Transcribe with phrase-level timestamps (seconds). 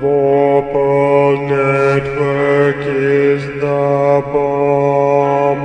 [0.00, 5.62] Vorpal Network is the bomb,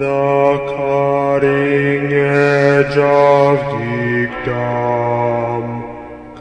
[0.00, 5.64] the cutting edge of geekdom.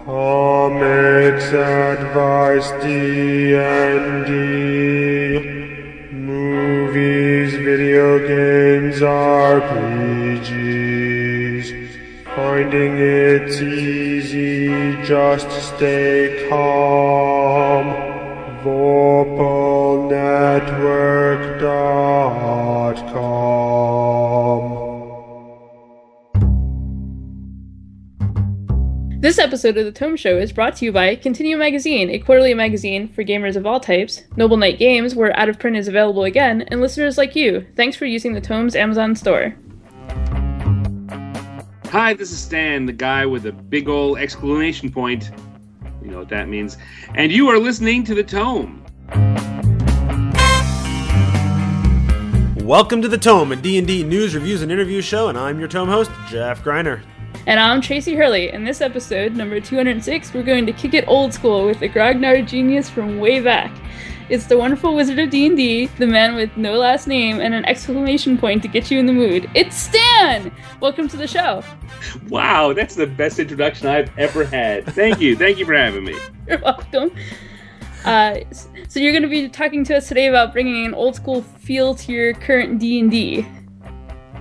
[0.04, 4.34] Comics, advice, D&D,
[6.12, 10.50] movies, video games, RPGs.
[12.36, 16.69] Finding it's easy just stay calm.
[29.60, 33.10] Episode of The Tome Show is brought to you by Continue Magazine, a quarterly magazine
[33.10, 36.62] for gamers of all types, Noble Knight Games, where out of print is available again,
[36.70, 37.68] and listeners like you.
[37.76, 39.54] Thanks for using the Tome's Amazon store.
[41.88, 45.30] Hi, this is Stan, the guy with a big ol' exclamation point.
[46.02, 46.78] You know what that means.
[47.16, 48.86] And you are listening to The Tome.
[52.66, 55.90] Welcome to The Tome, a D&D news, reviews, and interview show, and I'm your Tome
[55.90, 57.02] host, Jeff Greiner.
[57.50, 58.54] And I'm Tracy Hurley.
[58.54, 62.48] In this episode, number 206, we're going to kick it old school with the Grognard
[62.48, 63.76] genius from way back.
[64.30, 68.38] It's the wonderful wizard of D&D, the man with no last name and an exclamation
[68.38, 69.50] point to get you in the mood.
[69.56, 70.52] It's Stan!
[70.80, 71.64] Welcome to the show.
[72.28, 74.86] Wow, that's the best introduction I've ever had.
[74.94, 75.36] Thank you.
[75.36, 76.16] Thank you for having me.
[76.48, 77.10] You're welcome.
[78.06, 78.42] Uh,
[78.88, 81.96] so you're going to be talking to us today about bringing an old school feel
[81.96, 83.46] to your current D&D.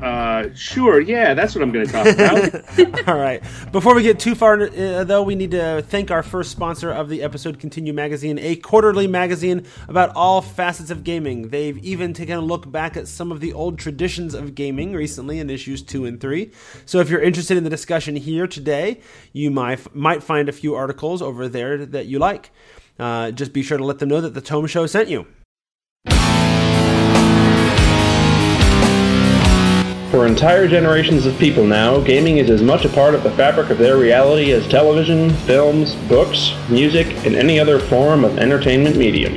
[0.02, 1.00] Uh, sure.
[1.00, 3.08] Yeah, that's what I'm going to talk about.
[3.08, 3.42] All right.
[3.72, 7.08] Before we get too far, uh, though, we need to thank our first sponsor of
[7.08, 11.48] the episode, Continue Magazine, a quarterly magazine about all facets of gaming.
[11.48, 15.38] They've even taken a look back at some of the old traditions of gaming recently
[15.40, 16.52] in issues two and three.
[16.86, 19.00] So if you're interested in the discussion here today,
[19.32, 22.50] you might might find a few articles over there that you like.
[22.98, 25.26] Uh, just be sure to let them know that the Tome Show sent you.
[30.10, 33.68] For entire generations of people now, gaming is as much a part of the fabric
[33.68, 39.34] of their reality as television, films, books, music, and any other form of entertainment medium.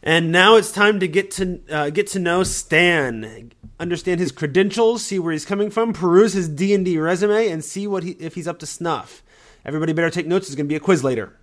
[0.02, 3.50] And now it's time to get to uh, get to know Stan,
[3.80, 7.64] understand his credentials, see where he's coming from, peruse his D and D resume, and
[7.64, 9.22] see what he, if he's up to snuff.
[9.64, 10.48] Everybody better take notes.
[10.48, 11.34] There's going to be a quiz later.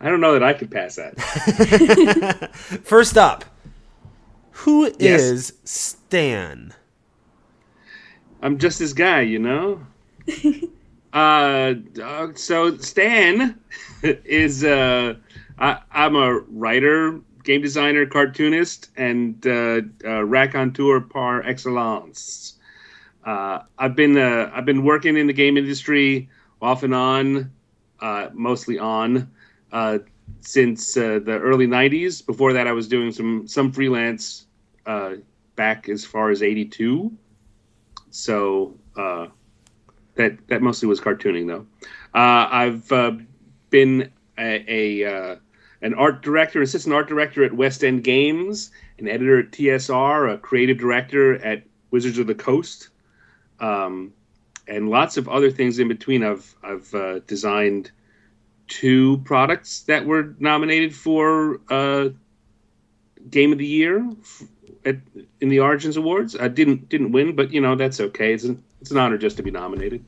[0.00, 2.50] I don't know that I could pass that.
[2.84, 3.44] First up,
[4.62, 5.34] who Yes.
[5.38, 6.74] is Stan?
[8.42, 9.86] I'm just this guy, you know.
[11.12, 13.58] uh, uh, so Stan
[14.02, 15.14] is uh,
[15.58, 22.54] I, I'm a writer, game designer, cartoonist, and uh, uh, raconteur par excellence.
[23.24, 26.28] Uh, I've been uh, I've been working in the game industry
[26.60, 27.52] off and on,
[28.00, 29.30] uh, mostly on,
[29.72, 29.98] uh,
[30.46, 32.24] since uh, the early '90s.
[32.24, 34.46] Before that, I was doing some some freelance
[34.86, 35.14] uh,
[35.56, 37.16] back as far as '82
[38.14, 39.26] so uh,
[40.14, 41.66] that that mostly was cartooning though.
[42.14, 43.12] Uh, I've uh,
[43.70, 44.64] been a,
[45.02, 45.36] a uh,
[45.82, 50.38] an art director, assistant art director at West End Games, an editor at TSR, a
[50.38, 52.90] creative director at Wizards of the Coast,
[53.58, 54.12] um,
[54.68, 56.22] and lots of other things in between.
[56.22, 57.90] I've I've designed
[58.68, 62.08] two products that were nominated for uh,
[63.30, 64.08] Game of the Year
[64.84, 64.96] at,
[65.40, 66.36] in the Origins Awards.
[66.38, 68.32] I didn't didn't win, but you know that's okay.
[68.32, 70.04] It's an it's an honor just to be nominated.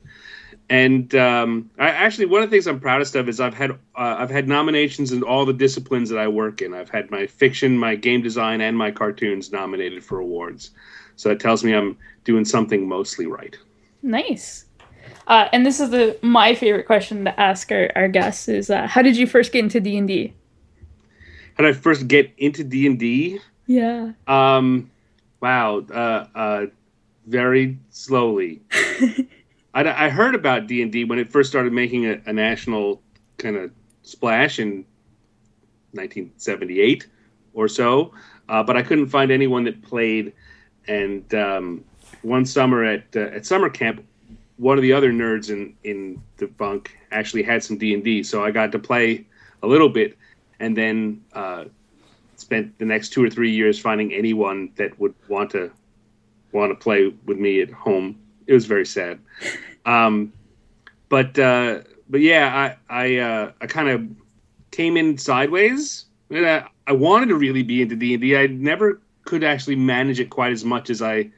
[0.68, 3.76] And um, I actually one of the things I'm proudest of is I've had uh,
[3.94, 6.74] I've had nominations in all the disciplines that I work in.
[6.74, 10.70] I've had my fiction, my game design, and my cartoons nominated for awards.
[11.14, 13.56] So it tells me I'm doing something mostly right.
[14.02, 14.66] Nice.
[15.26, 18.86] Uh, and this is the my favorite question to ask our, our guests is uh,
[18.86, 20.32] how did you first get into D&D?
[21.56, 23.40] How did I first get into D and D?
[23.66, 24.12] Yeah.
[24.26, 24.90] Um,
[25.40, 25.78] wow.
[25.78, 26.66] Uh, uh,
[27.26, 28.60] very slowly.
[29.74, 33.00] I, I heard about D and D when it first started making a, a national
[33.38, 33.70] kind of
[34.02, 34.84] splash in
[35.92, 37.06] 1978
[37.54, 38.12] or so,
[38.48, 40.32] uh, but I couldn't find anyone that played.
[40.88, 41.84] And um,
[42.22, 44.04] one summer at uh, at summer camp,
[44.56, 48.22] one of the other nerds in in the bunk actually had some D and D,
[48.22, 49.26] so I got to play
[49.62, 50.16] a little bit.
[50.60, 51.64] and then uh,
[52.36, 55.70] spent the next two or three years finding anyone that would want to
[56.52, 58.18] want to play with me at home.
[58.46, 59.18] It was very sad.
[59.86, 60.32] Um,
[61.08, 64.04] but uh, but yeah, I I uh, I kind of
[64.72, 66.06] came in sideways.
[66.32, 68.36] I, I wanted to really be into D and D.
[68.36, 71.30] I never could actually manage it quite as much as I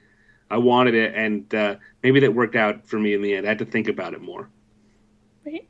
[0.51, 3.47] I wanted it, and uh, maybe that worked out for me in the end.
[3.47, 4.51] I had to think about it more.
[5.45, 5.69] Right.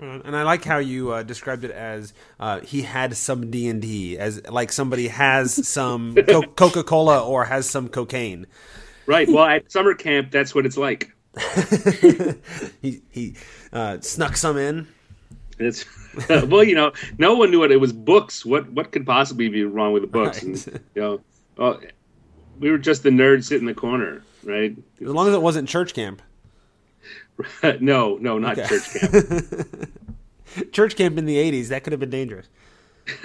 [0.00, 3.68] Uh, And I like how you uh, described it as uh, he had some D
[3.68, 8.46] and D, as like somebody has some co- Coca Cola or has some cocaine.
[9.06, 9.30] Right.
[9.30, 11.10] Well, at summer camp, that's what it's like.
[12.80, 13.36] he he
[13.72, 14.86] uh, snuck some in.
[15.58, 15.84] It's
[16.28, 17.70] well, you know, no one knew it.
[17.72, 18.44] It was books.
[18.44, 20.42] What what could possibly be wrong with the books?
[20.42, 20.42] Right.
[20.42, 20.56] And
[20.94, 21.24] you know,
[21.56, 21.80] well,
[22.58, 24.76] we were just the nerds sitting in the corner, right?
[25.00, 26.22] As long as it wasn't church camp.
[27.80, 28.68] no, no, not Okay.
[28.68, 29.90] church camp.
[30.72, 32.46] Church camp in the '80s that could have been dangerous.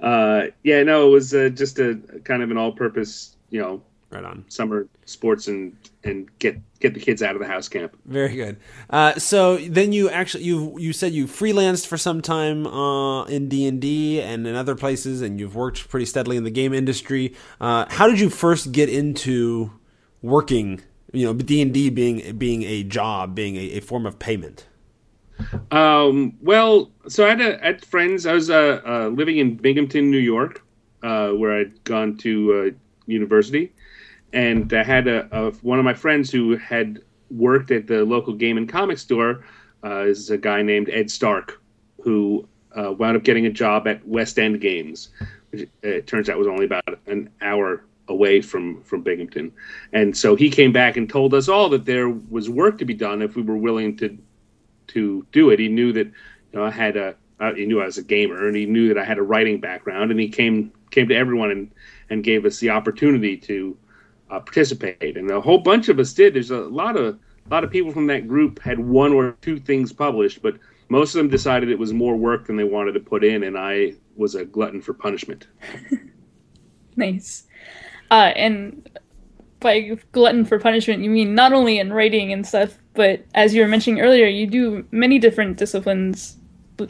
[0.00, 4.24] uh, yeah, no, it was uh, just a kind of an all-purpose, you know, Right
[4.24, 4.44] on.
[4.48, 7.96] summer sports and and get get the kids out of the house camp.
[8.06, 8.58] Very good.
[8.90, 13.48] Uh, so then you actually you you said you freelanced for some time uh, in
[13.48, 16.72] D and D and in other places, and you've worked pretty steadily in the game
[16.72, 17.34] industry.
[17.60, 19.72] Uh, how did you first get into
[20.22, 20.80] working?
[21.12, 24.66] You know, D and D being being a job, being a, a form of payment.
[25.70, 28.26] Um, well, so I had, a, I had friends.
[28.26, 30.62] I was uh, uh, living in Binghamton, New York,
[31.02, 33.72] uh, where I'd gone to uh, university,
[34.32, 38.34] and I had a, a one of my friends who had worked at the local
[38.34, 39.44] game and comic store.
[39.84, 41.60] Uh, is a guy named Ed Stark,
[42.00, 42.46] who
[42.76, 45.08] uh, wound up getting a job at West End Games,
[45.50, 49.52] which uh, it turns out was only about an hour away from from Binghamton,
[49.92, 52.94] and so he came back and told us all that there was work to be
[52.94, 54.16] done if we were willing to
[54.88, 55.58] to do it.
[55.58, 56.12] He knew that you
[56.52, 58.98] know I had a uh, he knew I was a gamer, and he knew that
[58.98, 61.72] I had a writing background, and he came came to everyone and
[62.08, 63.76] and gave us the opportunity to
[64.32, 66.34] uh, participate, and a whole bunch of us did.
[66.34, 69.60] There's a lot of a lot of people from that group had one or two
[69.60, 70.56] things published, but
[70.88, 73.58] most of them decided it was more work than they wanted to put in, and
[73.58, 75.46] I was a glutton for punishment.
[76.96, 77.44] Nice.
[78.10, 78.88] Uh, and
[79.60, 83.62] by glutton for punishment, you mean not only in writing and stuff, but as you
[83.62, 86.36] were mentioning earlier, you do many different disciplines.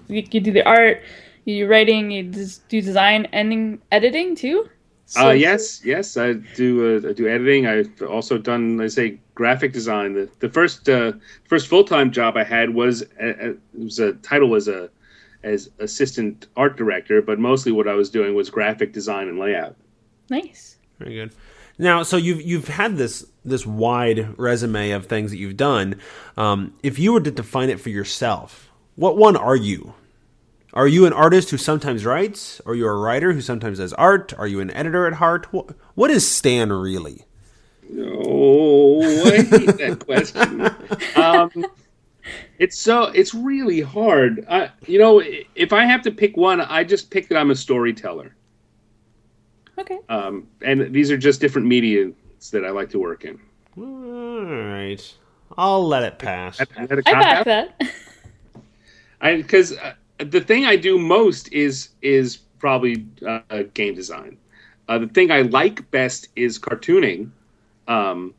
[0.08, 1.02] You, do the art,
[1.44, 4.68] you do writing, you do design, and editing too.
[5.12, 6.97] So- uh, yes, yes, I do.
[7.05, 7.67] Uh, I do editing.
[7.67, 10.14] I've also done, let's say, graphic design.
[10.14, 11.12] The the first uh,
[11.44, 14.88] first full time job I had was uh, uh, it was a title was a
[15.43, 19.76] as assistant art director, but mostly what I was doing was graphic design and layout.
[20.31, 20.76] Nice.
[20.99, 21.32] Very good.
[21.79, 25.97] Now, so you've you've had this this wide resume of things that you've done.
[26.38, 29.93] Um, if you were to define it for yourself, what one are you?
[30.74, 32.60] Are you an artist who sometimes writes?
[32.64, 34.32] Are you a writer who sometimes does art?
[34.38, 35.52] Are you an editor at heart?
[35.52, 37.26] What, what is Stan really?
[37.94, 40.62] Oh, I hate that question.
[41.14, 41.66] Um,
[42.58, 44.46] it's so it's really hard.
[44.48, 45.22] I, you know,
[45.54, 48.34] if I have to pick one, I just pick that I'm a storyteller.
[49.76, 49.98] Okay.
[50.08, 52.14] Um, and these are just different mediums
[52.50, 53.38] that I like to work in.
[53.76, 55.14] All right,
[55.58, 56.60] I'll let it pass.
[56.60, 57.82] Is that a I back that.
[59.20, 64.20] I because uh, the thing I do most is is probably uh, game design.
[64.70, 67.30] Uh, the thing I like best is cartooning,
[67.87, 68.35] um,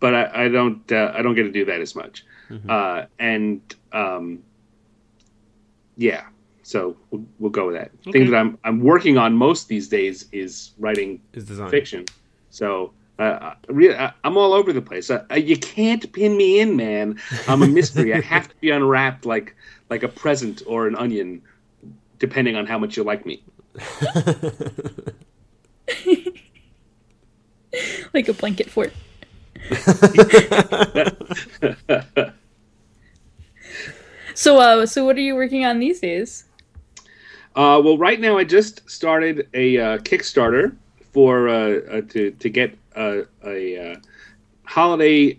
[0.00, 2.24] but I, I don't uh, I don't get to do that as much.
[2.68, 3.60] Uh, and
[3.92, 4.42] um,
[5.96, 6.22] yeah,
[6.62, 7.90] so we'll, we'll go with that.
[8.04, 8.18] The Okay.
[8.20, 11.70] thing that I'm I'm working on most these days is writing Is design.
[11.70, 12.04] fiction.
[12.50, 12.92] So.
[13.22, 15.08] Uh, I- really, I, I'm all over the place.
[15.08, 17.20] Uh, uh, you can't pin me in, man.
[17.46, 18.12] I'm a mystery.
[18.12, 19.54] I have to be unwrapped like
[19.90, 21.40] like a present or an onion,
[22.18, 23.44] depending on how much you like me.
[28.12, 28.92] like a blanket fort.
[34.34, 36.46] so, uh, so what are you working on these days?
[37.54, 40.74] Uh, well, right now I just started a uh, Kickstarter
[41.12, 43.96] for uh, uh, to to get uh, a uh,
[44.64, 45.38] holiday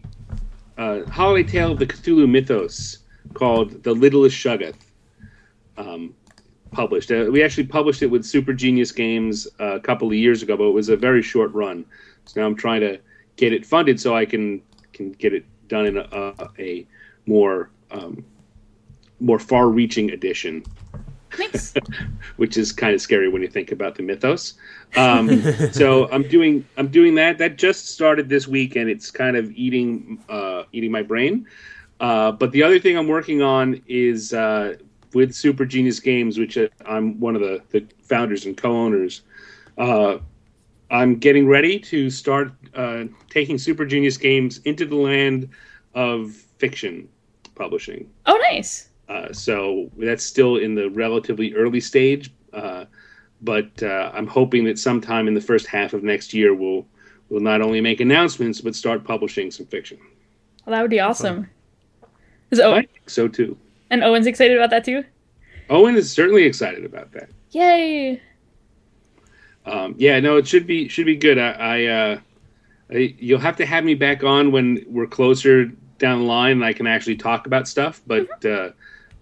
[0.77, 2.99] uh, holiday tale of the Cthulhu mythos
[3.33, 4.75] called "The Littlest Shoggoth."
[5.77, 6.13] Um,
[6.71, 7.11] published.
[7.11, 10.57] Uh, we actually published it with Super Genius Games uh, a couple of years ago,
[10.57, 11.85] but it was a very short run.
[12.25, 12.99] So now I'm trying to
[13.35, 16.87] get it funded so I can can get it done in a, a, a
[17.25, 18.23] more um,
[19.19, 20.63] more far-reaching edition
[21.39, 21.73] Nice.
[22.37, 24.53] which is kind of scary when you think about the mythos.
[24.95, 27.37] Um, so I'm doing I'm doing that.
[27.37, 31.47] That just started this week, and it's kind of eating uh, eating my brain.
[31.99, 34.75] Uh, but the other thing I'm working on is uh,
[35.13, 39.21] with Super Genius Games, which uh, I'm one of the, the founders and co-owners.
[39.77, 40.17] Uh,
[40.91, 45.49] I'm getting ready to start uh, taking Super Genius Games into the land
[45.95, 47.07] of fiction
[47.55, 48.09] publishing.
[48.25, 48.89] Oh, nice.
[49.09, 52.85] Uh, so that's still in the relatively early stage, uh,
[53.41, 56.85] but uh, I'm hoping that sometime in the first half of next year we'll
[57.29, 59.97] we'll not only make announcements but start publishing some fiction.
[60.65, 61.49] Well, that would be awesome.
[62.51, 63.57] Is oh, I think so too.
[63.89, 65.03] and Owen's excited about that too.
[65.69, 67.29] Owen is certainly excited about that.
[67.51, 68.21] Yay!
[69.65, 71.37] Um, yeah, no, it should be should be good.
[71.37, 72.19] I, I, uh,
[72.91, 75.71] I you'll have to have me back on when we're closer
[76.03, 78.01] down the line and I can actually talk about stuff.
[78.05, 78.71] But uh,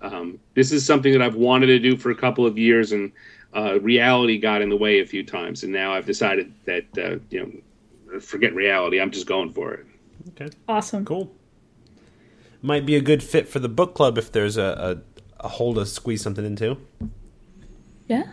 [0.01, 3.11] um, this is something that I've wanted to do for a couple of years, and
[3.55, 7.19] uh, reality got in the way a few times, and now I've decided that uh,
[7.29, 7.61] you
[8.11, 8.99] know, forget reality.
[8.99, 9.85] I'm just going for it.
[10.29, 11.05] Okay, Awesome.
[11.05, 11.31] cool.
[12.63, 15.01] Might be a good fit for the book club if there's a,
[15.39, 16.77] a, a hole to squeeze something into.
[18.07, 18.23] Yeah.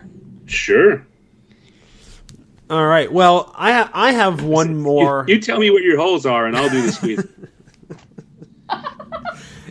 [0.45, 1.05] Sure.
[2.69, 3.11] All right.
[3.11, 5.25] Well, I I have one more.
[5.27, 7.23] You, you tell me what your holes are, and I'll do the squeeze.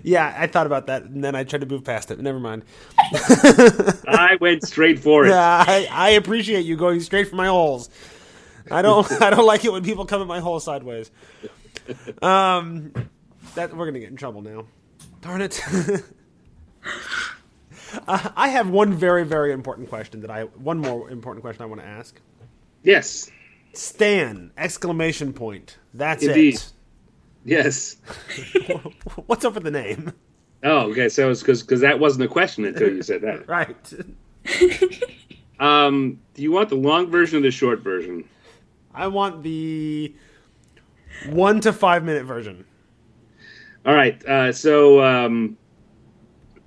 [0.09, 2.19] Yeah, I thought about that, and then I tried to move past it.
[2.19, 2.65] Never mind.
[2.99, 5.29] I went straight for it.
[5.29, 7.91] Yeah, I, I appreciate you going straight for my holes.
[8.71, 11.11] I don't I don't like it when people come at my hole sideways.
[12.23, 12.93] Um,
[13.55, 14.65] that we're gonna get in trouble now.
[15.21, 15.61] Darn it.
[18.09, 21.67] uh, I have one very very important question that I one more important question I
[21.67, 22.19] want to ask.
[22.83, 23.31] Yes.
[23.75, 24.53] Stan!
[24.57, 25.77] Exclamation point.
[25.93, 26.55] That's Indeed.
[26.55, 26.73] it.
[27.45, 27.97] Yes.
[29.27, 30.13] What's up with the name?
[30.65, 31.09] Oh, okay.
[31.09, 33.49] So it's because because that wasn't a question until you said that.
[33.49, 33.93] Right.
[35.61, 38.25] Um, do you want the long version or the short version?
[38.95, 40.15] I want the
[41.31, 42.65] one to five minute version.
[43.85, 44.25] All right.
[44.25, 45.57] Uh, so um,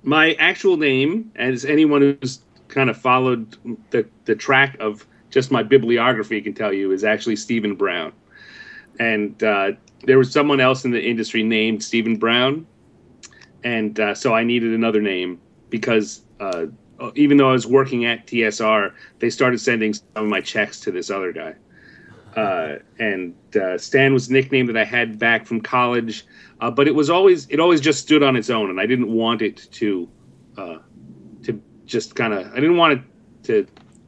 [0.02, 3.56] my actual name, as anyone who's kind of followed
[3.90, 8.12] the the track of just my bibliography can tell you, is actually Stephen Brown.
[8.98, 9.72] And uh,
[10.04, 12.66] there was someone else in the industry named Stephen Brown,
[13.64, 15.40] and uh, so I needed another name
[15.70, 16.66] because uh,
[17.14, 20.90] even though I was working at TSR, they started sending some of my checks to
[20.90, 21.54] this other guy.
[22.36, 26.24] Uh, and uh, Stan was a nickname that I had back from college,
[26.60, 29.12] uh, but it was always it always just stood on its own, and I didn't
[29.12, 30.08] want it to
[30.56, 30.78] uh,
[31.42, 33.00] to just kind of I didn't want it
[33.44, 33.66] to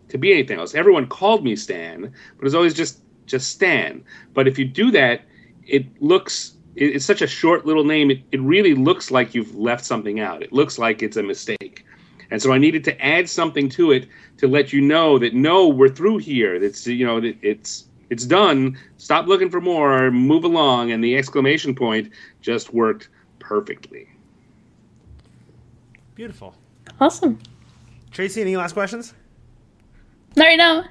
[0.08, 0.74] to be anything else.
[0.74, 4.02] Everyone called me Stan, but it was always just just Stan.
[4.32, 5.22] But if you do that,
[5.66, 8.10] it looks it- it's such a short little name.
[8.10, 10.42] It, it really looks like you've left something out.
[10.42, 11.84] It looks like it's a mistake.
[12.30, 15.68] And so I needed to add something to it to let you know that no,
[15.68, 16.58] we're through here.
[16.58, 18.76] That's you know that it's it's done.
[18.98, 20.10] Stop looking for more.
[20.10, 20.90] Move along.
[20.90, 24.08] And the exclamation point just worked perfectly.
[26.14, 26.54] Beautiful.
[27.00, 27.38] Awesome.
[28.10, 29.14] Tracy, any last questions?
[30.36, 30.84] Not right now.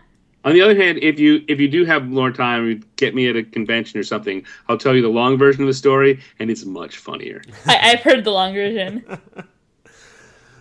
[0.46, 3.36] On the other hand, if you if you do have more time, get me at
[3.36, 4.44] a convention or something.
[4.68, 7.42] I'll tell you the long version of the story, and it's much funnier.
[7.66, 9.06] I, I've heard the long version.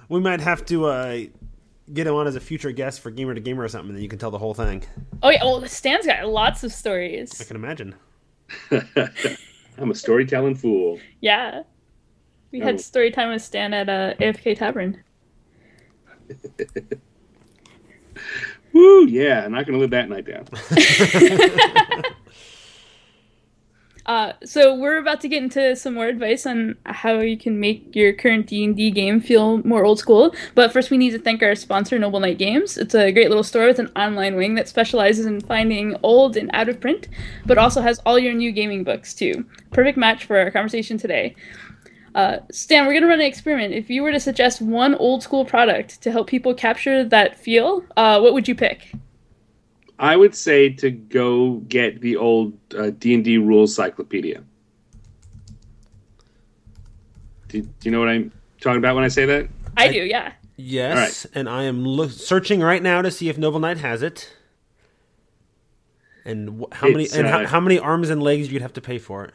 [0.08, 1.20] We might have to uh,
[1.94, 4.02] get him on as a future guest for Gamer to Gamer or something, and then
[4.02, 4.82] you can tell the whole thing.
[5.22, 5.42] Oh yeah.
[5.42, 7.40] Well, Stan's got lots of stories.
[7.40, 7.94] I can imagine.
[9.78, 10.98] I'm a storytelling fool.
[11.22, 11.62] Yeah.
[12.50, 12.66] We Oh.
[12.66, 15.02] had story time with Stan at uh, AFK Tavern.
[18.72, 19.06] Woo!
[19.06, 20.46] Yeah, not going to live that night down.
[24.06, 27.94] Uh, so we're about to get into some more advice on how you can make
[27.94, 30.34] your current D&D game feel more old school.
[30.54, 32.76] But first we need to thank our sponsor, Noble Knight Games.
[32.76, 36.50] It's a great little store with an online wing that specializes in finding old and
[36.52, 37.08] out of print,
[37.46, 39.44] but also has all your new gaming books too.
[39.70, 41.36] Perfect match for our conversation today.
[42.14, 43.72] Uh, Stan, we're going to run an experiment.
[43.72, 47.84] If you were to suggest one old school product to help people capture that feel,
[47.96, 48.92] uh, what would you pick?
[49.98, 54.42] I would say to go get the old uh, D&D rules cyclopedia.
[57.48, 59.48] Do, do you know what I'm talking about when I say that?
[59.76, 60.32] I do, yeah.
[60.56, 64.32] Yes, and I am lo- searching right now to see if Noble Knight has it.
[66.24, 68.74] And wh- how many It's, and how, uh, how many arms and legs you'd have
[68.74, 69.34] to pay for it?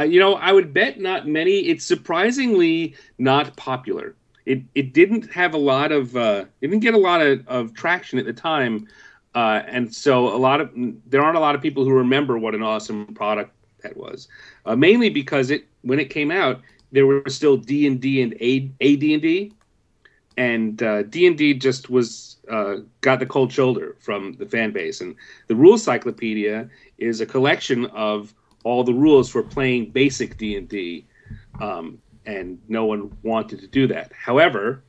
[0.00, 1.58] Uh, you know, I would bet not many.
[1.68, 4.14] It's surprisingly not popular.
[4.46, 7.74] It it didn't have a lot of uh, it didn't get a lot of, of
[7.74, 8.88] traction at the time,
[9.34, 10.70] uh, and so a lot of
[11.06, 13.52] there aren't a lot of people who remember what an awesome product
[13.82, 14.26] that was.
[14.64, 18.34] Uh, mainly because it when it came out, there were still D and D and
[18.40, 18.60] A
[18.96, 19.52] D and D,
[20.38, 24.72] and uh, D and D just was uh, got the cold shoulder from the fan
[24.72, 25.02] base.
[25.02, 25.14] And
[25.48, 30.68] the Rules Cyclopedia is a collection of all the rules for playing basic D and
[30.68, 31.06] D,
[31.60, 34.12] um, and no one wanted to do that.
[34.12, 34.82] However,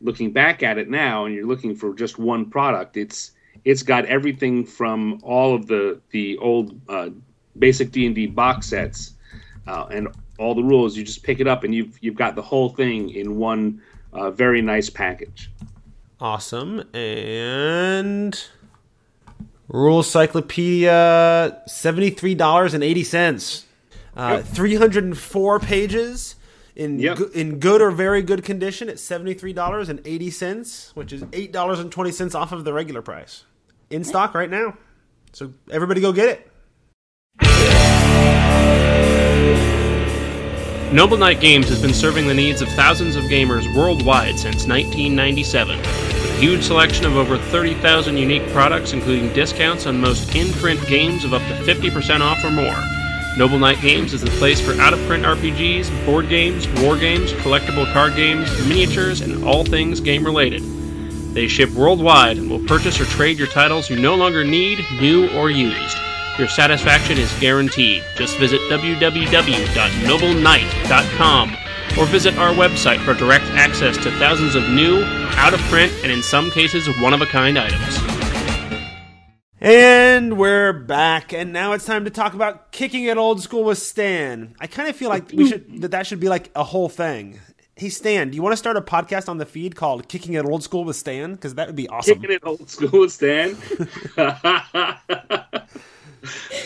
[0.00, 3.32] looking back at it now, and you're looking for just one product, it's
[3.64, 7.10] it's got everything from all of the the old uh,
[7.58, 9.14] basic D and D box sets
[9.66, 10.96] uh, and all the rules.
[10.96, 13.80] You just pick it up, and you've you've got the whole thing in one
[14.12, 15.50] uh, very nice package.
[16.20, 16.84] Awesome.
[16.94, 18.44] And
[19.72, 23.64] Rule Cyclopedia, $73.80.
[24.14, 24.44] Uh, Yep.
[24.44, 26.34] 304 pages
[26.76, 27.16] in Yep.
[27.18, 32.72] go- in good or very good condition at $73.80, which is $8.20 off of the
[32.74, 33.44] regular price.
[33.88, 34.76] In stock right now.
[35.32, 36.48] So everybody go get it.
[40.92, 45.78] Noble Knight Games has been serving the needs of thousands of gamers worldwide since 1997.
[46.42, 51.32] Huge selection of over 30,000 unique products, including discounts on most in print games of
[51.32, 52.74] up to 50% off or more.
[53.38, 57.32] Noble Knight Games is the place for out of print RPGs, board games, war games,
[57.34, 60.64] collectible card games, miniatures, and all things game related.
[61.32, 65.30] They ship worldwide and will purchase or trade your titles you no longer need, new,
[65.38, 65.96] or used.
[66.40, 68.02] Your satisfaction is guaranteed.
[68.16, 71.56] Just visit www.nobleknight.com
[71.98, 75.02] or visit our website for direct access to thousands of new,
[75.36, 77.98] out of print, and in some cases, one of a kind items.
[79.60, 83.78] And we're back, and now it's time to talk about kicking it old school with
[83.78, 84.54] Stan.
[84.58, 87.38] I kind of feel like we should that that should be like a whole thing.
[87.76, 90.44] Hey Stan, do you want to start a podcast on the feed called "Kicking It
[90.44, 91.32] Old School with Stan"?
[91.34, 92.14] Because that would be awesome.
[92.20, 93.56] Kicking it old school, with Stan.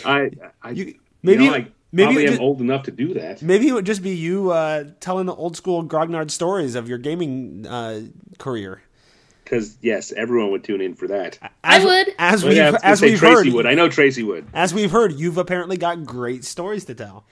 [0.05, 0.31] I,
[0.63, 1.67] I You- maybe maybe- you know, I
[1.97, 3.43] maybe probably it am old enough to do that.
[3.43, 6.99] Maybe it would just be you uh, telling the old school grognard stories of your
[6.99, 8.03] gaming uh,
[8.39, 8.83] career.
[9.45, 11.39] Because yes, everyone would tune in for that.
[11.63, 12.15] I would.
[12.19, 13.67] As Oh, we've, yeah, I was gonna as say we've Tracy heard, would.
[13.67, 14.47] I know Tracy would.
[14.53, 17.25] as we've heard, you've apparently got great stories to tell.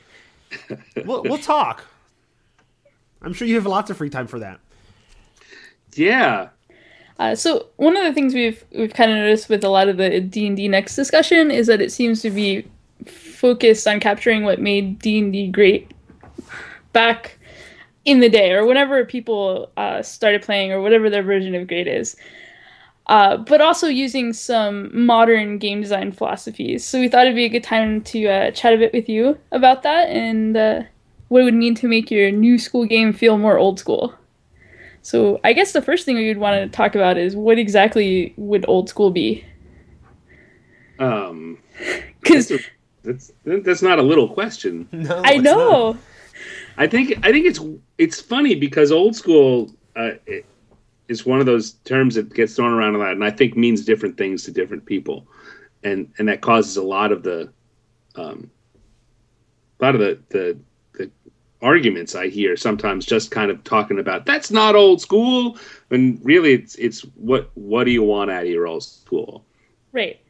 [1.04, 1.84] we'll, we'll talk.
[3.22, 4.60] I'm sure you have lots of free time for that.
[5.94, 6.48] Yeah,
[7.18, 9.96] Uh, so one of the things we've we've kind of noticed with a lot of
[9.96, 12.66] the D and D next discussion is that it seems to be
[13.44, 15.92] focused on capturing what made D and D great
[16.94, 17.38] back
[18.06, 21.86] in the day, or whenever people uh, started playing, or whatever their version of great
[21.86, 22.16] is.
[23.06, 26.86] Uh, but also using some modern game design philosophies.
[26.86, 29.38] So we thought it'd be a good time to uh, chat a bit with you
[29.52, 30.82] about that and uh,
[31.28, 34.14] what it would mean to make your new school game feel more old school.
[35.02, 38.32] So I guess the first thing we would want to talk about is what exactly
[38.38, 39.44] would old school be?
[40.98, 41.58] um,
[42.22, 42.50] Because
[43.04, 44.88] that's that's not a little question.
[44.92, 46.00] No, I know, not.
[46.76, 47.60] I think I think it's
[47.98, 50.46] it's funny because old school uh, it
[51.08, 53.84] is one of those terms that gets thrown around a lot, and I think means
[53.84, 55.26] different things to different people,
[55.82, 57.52] and and that causes a lot of the,
[58.16, 58.50] um,
[59.80, 60.58] a lot of the the
[60.94, 61.10] the
[61.60, 65.58] arguments I hear sometimes just kind of talking about that's not old school,
[65.90, 69.44] and really it's it's what what do you want out of your old school?
[69.94, 70.20] right?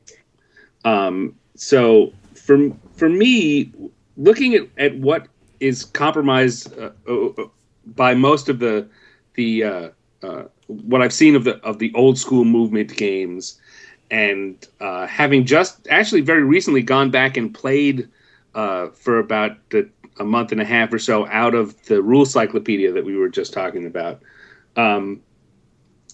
[0.85, 2.13] Um, so
[2.45, 3.73] for for me,
[4.17, 5.29] looking at, at what
[5.61, 7.47] is compromised uh, uh, uh,
[7.87, 8.87] by most of the
[9.35, 9.89] the uh,
[10.23, 13.61] uh, what I've seen of the of the old school movement games,
[14.11, 18.09] and uh, having just actually very recently gone back and played
[18.53, 19.89] for about the,
[20.21, 23.29] a month and a half or so out of the rule cyclopedia that we were
[23.29, 24.21] just talking about.
[24.77, 25.23] Um,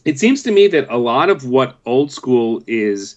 [0.05, 3.17] it seems to me that a lot of what old school is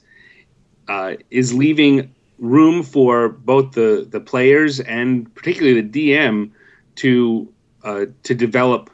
[1.30, 6.51] is leaving room for both the the players and particularly the DM
[6.95, 7.51] to
[7.84, 8.89] uh, to develop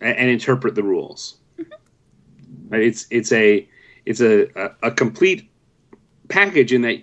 [0.00, 1.38] a- and interpret the rules.
[2.68, 2.82] Right?
[2.82, 3.68] It's it's a
[4.06, 5.50] it's a, a, a complete
[6.28, 7.02] package in that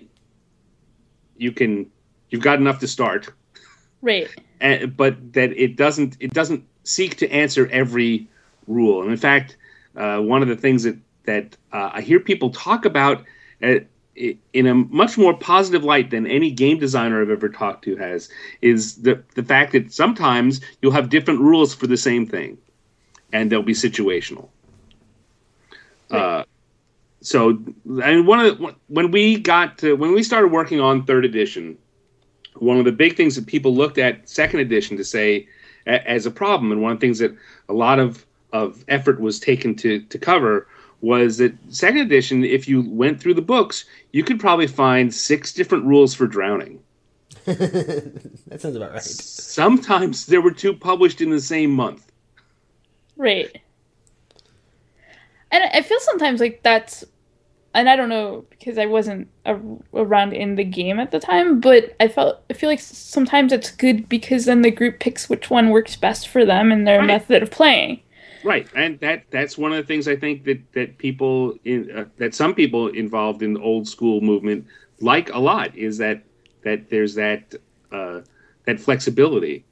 [1.36, 1.90] you can
[2.30, 3.30] you've got enough to start,
[4.02, 4.28] Right.
[4.60, 8.28] and, but that it doesn't it doesn't seek to answer every
[8.66, 9.02] rule.
[9.02, 9.56] And in fact,
[9.96, 13.24] uh, one of the things that that uh, I hear people talk about
[13.62, 13.76] uh,
[14.52, 18.28] in a much more positive light than any game designer I've ever talked to has
[18.60, 22.58] is the the fact that sometimes you'll have different rules for the same thing,
[23.32, 24.48] and they'll be situational.
[26.10, 26.44] Uh,
[27.20, 27.58] so,
[28.02, 31.76] and one of the, when we got to when we started working on third edition,
[32.56, 35.48] one of the big things that people looked at second edition to say
[35.86, 37.36] a, as a problem, and one of the things that
[37.68, 40.66] a lot of of effort was taken to to cover
[41.00, 45.52] was that second edition, if you went through the books, you could probably find six
[45.52, 46.80] different rules for drowning.
[47.44, 49.02] that sounds about right.
[49.02, 52.10] Sometimes there were two published in the same month.
[53.16, 53.60] Right.
[55.50, 57.04] And I feel sometimes like that's
[57.74, 59.56] and I don't know because I wasn't a,
[59.94, 63.70] around in the game at the time, but I felt I feel like sometimes it's
[63.70, 67.06] good because then the group picks which one works best for them and their Right.
[67.06, 68.00] method of playing.
[68.44, 72.04] Right, and that that's one of the things I think that that people in uh,
[72.18, 74.66] that some people involved in the old school movement
[75.00, 76.22] like a lot is that
[76.62, 77.54] that there's that
[77.92, 78.20] uh,
[78.64, 79.64] that flexibility,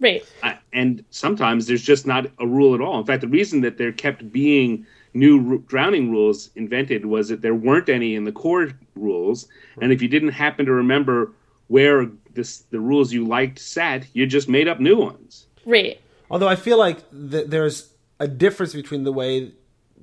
[0.00, 0.24] Right.
[0.42, 2.98] uh, and sometimes there's just not a rule at all.
[3.00, 7.40] In fact, the reason that there kept being new ru- drowning rules invented was that
[7.42, 9.48] there weren't any in the core rules,
[9.80, 11.32] and if you didn't happen to remember
[11.68, 15.46] where this the rules you liked sat, you just made up new ones.
[15.64, 16.00] Right.
[16.30, 19.52] Although I feel like th- there's a difference between the way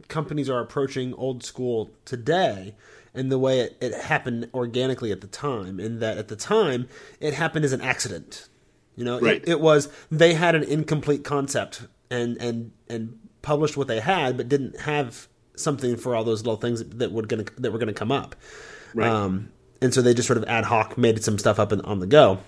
[0.08, 2.76] companies are approaching old school today
[3.14, 5.80] and the way it, it happened organically at the time.
[5.80, 6.88] In that at the time,
[7.20, 8.48] it happened as an accident.
[8.96, 9.38] You know, Right.
[9.44, 14.38] it, it was they had an incomplete concept and and and published what they had,
[14.38, 17.88] but didn't have something for all those little things that were gonna that were going
[17.88, 18.36] to come up.
[18.94, 19.10] Right.
[19.10, 19.50] Um,
[19.82, 22.08] and so they just sort of ad hoc made some stuff up in, on the
[22.08, 22.40] go.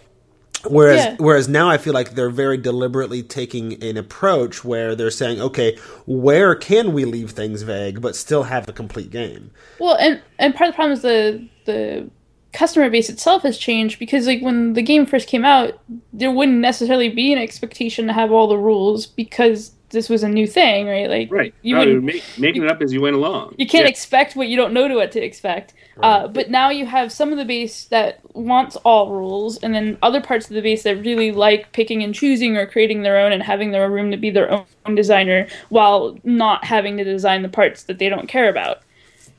[0.69, 1.15] Whereas, Yeah.
[1.19, 5.78] whereas now I feel like they're very deliberately taking an approach where they're saying, okay,
[6.06, 9.51] where can we leave things vague but still have a complete game?
[9.80, 12.10] Well, and and part of the problem is the the
[12.54, 15.80] customer base itself has changed because like when the game first came out,
[16.13, 20.30] there wouldn't necessarily be an expectation to have all the rules because this was a
[20.30, 21.10] new thing, right?
[21.10, 21.54] Like Right.
[21.62, 22.02] you No, would you're
[22.38, 23.56] making it up as you went along.
[23.58, 23.89] you can't Yeah.
[23.89, 25.74] expect what you don't know to what to expect.
[26.04, 29.98] Uh, but now you have some of the base that wants all rules, and then
[30.02, 33.32] other parts of the base that really like picking and choosing or creating their own
[33.32, 37.41] and having their own room to be their own designer while not having to design
[37.43, 38.82] the parts that they don't care about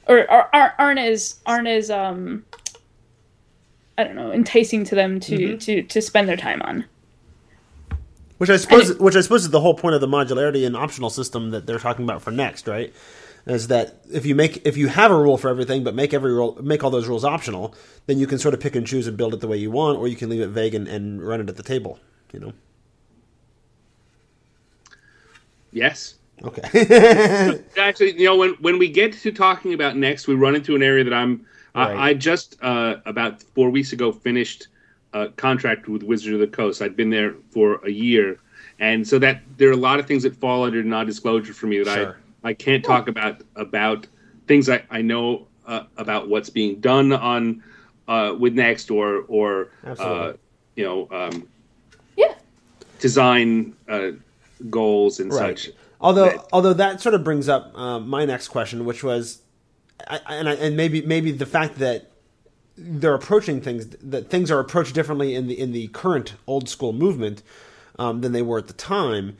[0.08, 2.44] or, or aren't, aren't as aren't as um
[3.98, 6.84] I don't know enticing to them to to to spend their time on.
[8.38, 11.08] Which I suppose, which I suppose is the whole point of the modularity and optional
[11.08, 12.92] system that they're talking about for next, right?
[13.46, 16.32] Is that if you make if you have a rule for everything, but make every
[16.32, 17.74] rule make all those rules optional,
[18.06, 19.98] then you can sort of pick and choose and build it the way you want,
[19.98, 21.98] or you can leave it vague and, and run it at the table.
[22.32, 22.52] You know?
[25.72, 26.16] Yes.
[26.42, 27.62] Okay.
[27.78, 30.82] Actually, you know, when when we get to talking about next, we run into an
[30.82, 31.46] area that I'm.
[31.74, 31.96] Right.
[31.96, 34.68] I I just uh, about four weeks ago finished
[35.16, 36.82] a contract with Wizard of the Coast.
[36.82, 38.38] I'd been there for a year,
[38.78, 41.78] and so that there are a lot of things that fall under non-disclosure for me
[41.82, 42.16] that Sure.
[42.44, 44.06] I I can't talk about about
[44.46, 47.62] things I I know uh, about what's being done on
[48.08, 50.32] uh, with next or or uh,
[50.76, 51.48] you know um,
[52.16, 52.34] Yeah.
[53.00, 54.10] design uh,
[54.70, 55.58] goals and Right.
[55.58, 55.70] such.
[55.98, 56.40] Although, Right.
[56.52, 59.40] although that sort of brings up um, my next question, which was,
[60.06, 62.12] I, and I, and maybe maybe the fact that
[62.76, 66.92] they're approaching things that things are approached differently in the in the current old school
[66.92, 67.42] movement
[67.98, 69.36] um, than they were at the time,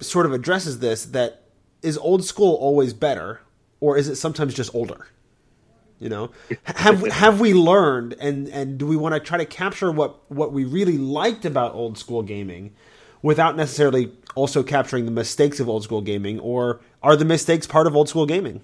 [0.00, 1.04] sort of addresses this.
[1.04, 1.42] That
[1.82, 3.40] is old school always better,
[3.80, 5.08] or is it sometimes just older?
[5.98, 6.30] You know,
[6.64, 10.52] have have we learned, and and do we want to try to capture what what
[10.52, 12.74] we really liked about old school gaming,
[13.22, 17.86] without necessarily also capturing the mistakes of old school gaming, or are the mistakes part
[17.86, 18.60] of old school gaming?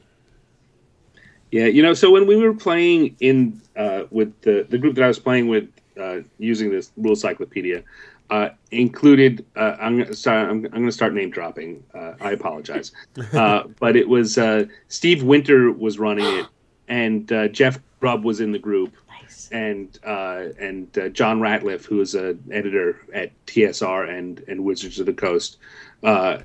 [1.50, 5.04] Yeah, you know, so when we were playing in uh, with the the group that
[5.04, 5.68] I was playing with
[6.00, 7.82] uh, using this rule cyclopedia,
[8.30, 9.44] uh, included.
[9.56, 11.82] Uh, I'm sorry, I'm, I'm going to start name dropping.
[11.94, 12.92] Uh, I apologize,
[13.32, 16.46] uh, but it was uh, Steve Winter was running it,
[16.88, 19.48] and uh, Jeff Grubb was in the group, Nice.
[19.50, 25.00] and uh, and uh, John Rateliff, who is an editor at TSR and and Wizards
[25.00, 25.58] of the Coast,
[26.04, 26.38] uh,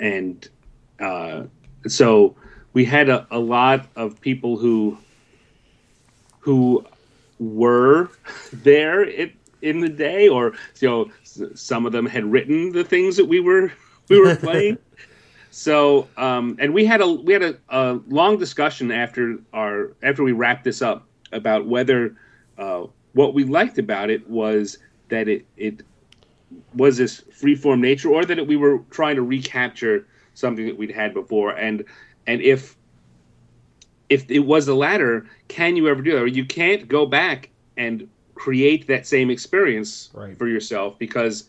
[0.00, 0.48] and
[1.00, 1.44] uh,
[1.86, 2.36] so
[2.72, 4.98] we had a, a lot of people who
[6.40, 6.84] who
[7.38, 8.10] were
[8.52, 9.32] there it,
[9.62, 11.10] in the day, or you know,
[11.54, 13.72] some of them had written the things that we were
[14.08, 14.78] we were playing.
[15.54, 20.22] So, um, and we had a we had a, a long discussion after our after
[20.22, 22.16] we wrapped this up about whether
[22.56, 24.78] uh, what we liked about it was
[25.10, 25.82] that it it
[26.74, 30.78] was this free form nature, or that it, we were trying to recapture something that
[30.78, 31.84] we'd had before, and
[32.26, 32.76] and if
[34.08, 36.22] if it was the latter, can you ever do that?
[36.22, 40.36] Or you can't go back and create that same experience Right.
[40.36, 41.48] for yourself because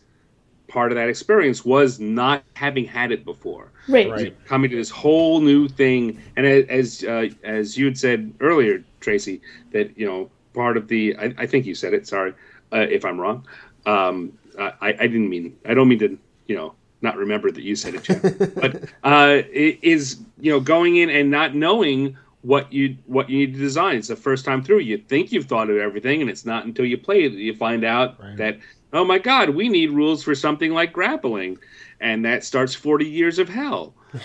[0.68, 4.08] part of that experience was not having had it before Right.
[4.08, 4.44] Right.
[4.44, 6.20] coming to this whole new thing.
[6.36, 11.16] And as uh, as you had said earlier, Tracy, that you know part of the
[11.16, 12.06] I, I think you said it.
[12.06, 12.32] Sorry
[12.72, 13.46] uh, if I'm wrong.
[13.86, 16.74] Um, I, I didn't mean I don't mean to you know
[17.04, 18.22] not remember that you said it, Jeff.
[18.56, 23.38] but uh, it is you know going in and not knowing what you what you
[23.38, 23.96] need to design.
[23.96, 24.80] It's the first time through.
[24.80, 27.54] You think you've thought of everything, and it's not until you play it that you
[27.54, 28.36] find out Right.
[28.38, 28.58] that
[28.92, 31.58] oh my god, we need rules for something like grappling,
[32.00, 33.94] and that starts forty years of hell.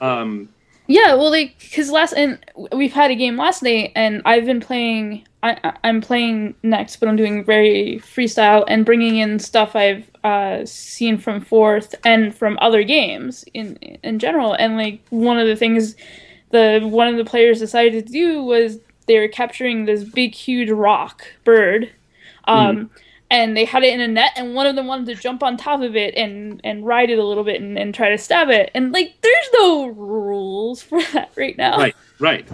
[0.00, 0.48] Um,
[0.86, 2.38] Yeah, well, like because last and
[2.72, 5.26] we've had a game last night, and I've been playing.
[5.42, 10.66] I, I'm playing next, but I'm doing very freestyle and bringing in stuff I've uh,
[10.66, 14.52] seen from Fourth and from other games in in general.
[14.54, 15.96] And like one of the things
[16.50, 20.70] the one of the players decided to do was they were capturing this big, huge
[20.70, 21.90] rock bird.
[22.44, 22.90] Um,
[23.32, 25.56] And they had it in a net, and one of them wanted to jump on
[25.56, 28.48] top of it and, and ride it a little bit and, and try to stab
[28.50, 28.72] it.
[28.74, 31.78] And like, there's no rules for that right now.
[31.78, 32.48] Right, right.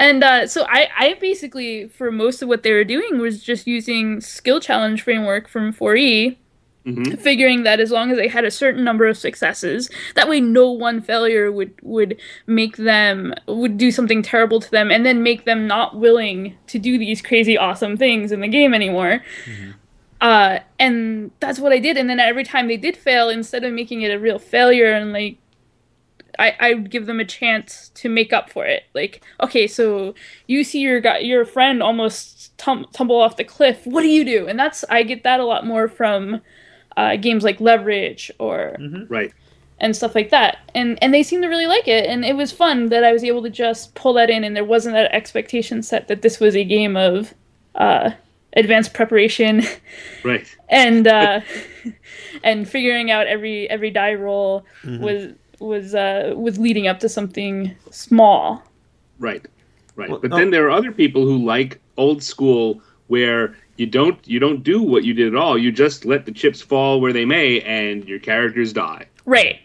[0.00, 3.66] And uh, so I, I basically, for most of what they were doing, was just
[3.66, 6.38] using skill challenge framework from 4E,
[6.86, 10.40] hmm figuring that as long as they had a certain number of successes, that way
[10.40, 15.22] no one failure would would make them would do something terrible to them, and then
[15.22, 19.22] make them not willing to do these crazy awesome things in the game anymore.
[20.20, 21.96] Uh, and that's what I did.
[21.96, 25.12] And then every time they did fail, instead of making it a real failure and
[25.12, 25.38] like
[26.40, 28.84] I, I would give them a chance to make up for it.
[28.94, 30.14] Like, okay, so
[30.46, 33.86] you see your guy, your friend almost tum- tumble off the cliff.
[33.86, 34.46] What do you do?
[34.48, 36.40] And that's I get that a lot more from
[36.96, 38.76] uh, games like Leverage or
[39.08, 39.32] Right.
[39.78, 40.58] and stuff like that.
[40.74, 42.06] And and they seem to really like it.
[42.06, 44.64] And it was fun that I was able to just pull that in, and there
[44.64, 47.32] wasn't that expectation set that this was a game of
[47.74, 48.10] uh,
[48.54, 49.62] advanced preparation
[50.24, 50.46] Right.
[50.68, 51.40] and uh,
[52.44, 57.74] and figuring out every every die roll was was uh, was leading up to something
[57.90, 58.62] small.
[59.18, 59.46] Right.
[59.96, 60.10] Right.
[60.10, 60.36] Well, but oh.
[60.36, 64.82] then there are other people who like old school where you don't you don't do
[64.82, 65.58] what you did at all.
[65.58, 69.06] You just let the chips fall where they may and your characters die.
[69.24, 69.60] Right.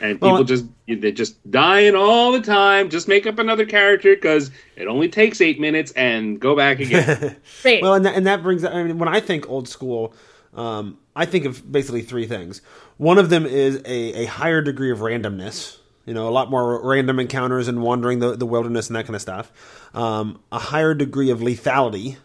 [0.00, 2.88] And people Well, just they're just dying all the time.
[2.88, 7.36] Just make up another character because it only takes eight minutes and go back again.
[7.64, 7.82] Right.
[7.82, 8.64] Well, and that, and that brings.
[8.64, 10.14] I mean, when I think old school,
[10.54, 12.62] um, I think of basically three things.
[12.96, 15.78] One of them is a, a higher degree of randomness.
[16.06, 19.14] You know, a lot more random encounters and wandering the, the wilderness and that kind
[19.14, 19.52] of stuff.
[19.94, 22.16] Um, a higher degree of lethality,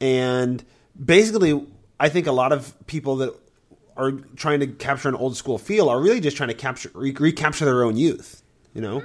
[0.00, 0.62] and
[1.02, 1.66] basically,
[1.98, 3.34] I think a lot of people that
[3.96, 7.16] are trying to capture an old school feel are really just trying to capture re-
[7.18, 8.42] recapture their own youth.
[8.74, 9.04] You know,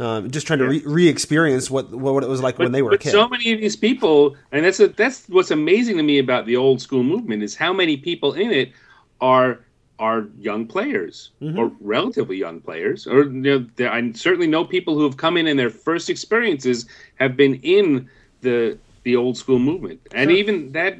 [0.00, 2.92] um, just trying to re- re-experience what what it was like when they were a
[2.92, 3.12] but kid.
[3.12, 6.56] so many of these people, and that's a, that's what's amazing to me about the
[6.56, 8.72] old school movement is how many people in it
[9.20, 9.60] are
[9.98, 11.58] are young players Mm-hmm.
[11.58, 15.46] or relatively young players, or you know, I certainly know people who have come in
[15.46, 16.84] and their first experiences
[17.16, 18.08] have been in
[18.42, 20.38] the the old school movement, and Sure.
[20.38, 20.98] even that.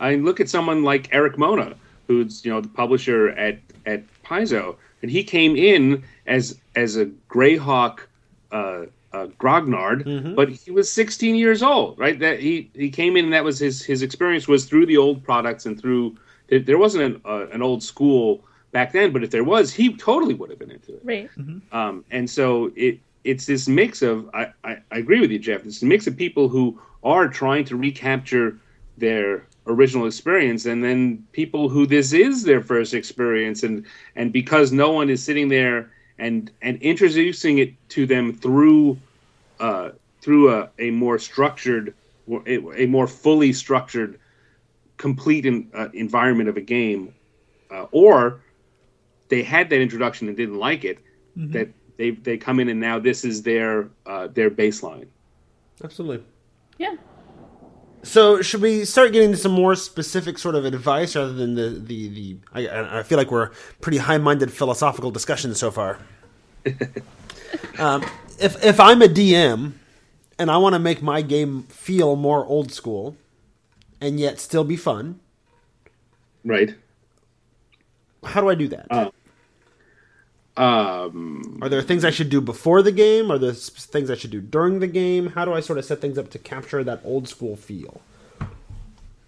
[0.00, 1.76] I look at someone like Erik Mona,
[2.08, 7.06] who's you know the publisher at at Paizo, and he came in as as a
[7.30, 8.00] Greyhawk
[8.52, 10.34] uh, uh, grognard, Mm-hmm.
[10.34, 12.18] but he was 16 years old, right?
[12.18, 15.22] That he he came in, and that was his his experience was through the old
[15.24, 16.16] products and through
[16.48, 19.94] there, there wasn't an, uh, an old school back then, but if there was, he
[19.96, 21.00] totally would have been into it.
[21.04, 21.30] right.
[21.72, 25.64] Um, and so it it's this mix of I, I, I agree with you, Jeff.
[25.66, 28.58] It's a mix of people who are trying to recapture
[28.98, 33.84] their original experience, and then people who this is their first experience, and
[34.16, 35.91] and because no one is sitting there
[36.22, 38.98] and and introducing it to them through
[39.60, 41.94] uh, through a, a more structured
[42.46, 44.18] a, a more fully structured
[44.96, 47.12] complete in, uh, environment of a game
[47.70, 48.40] uh, or
[49.28, 50.98] they had that introduction and didn't like it
[51.36, 55.08] that they they come in and now this is their uh, their baseline
[55.82, 56.24] Absolutely.
[56.78, 56.94] Yeah.
[58.04, 62.08] So, should we start getting some more specific sort of advice rather than the the,
[62.08, 65.98] the I, I feel like we're pretty high minded philosophical discussions so far.
[67.78, 68.04] um,
[68.40, 69.72] if if I'm a DM
[70.38, 73.16] and I want to make my game feel more old school
[74.00, 75.20] and yet still be fun,
[76.44, 76.74] right
[78.24, 78.86] how do I do that?
[80.56, 83.30] Um Are there things I should do before the game?
[83.30, 85.28] Are there things I should do during the game?
[85.28, 88.00] How do I sort of set things up to capture that old school feel?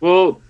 [0.00, 0.40] well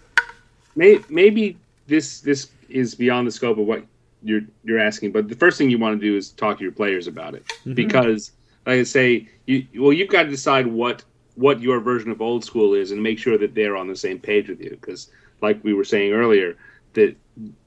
[0.74, 1.56] may, maybe
[1.86, 3.84] this this is beyond the scope of what
[4.22, 6.72] you're you're asking but the first thing you want to do is talk to your
[6.72, 8.32] players about it because
[8.66, 11.04] like i say you well you've got to decide what
[11.36, 14.18] what your version of old school is and make sure that they're on the same
[14.18, 15.10] page with you because
[15.40, 16.56] like we were saying earlier
[16.94, 17.14] that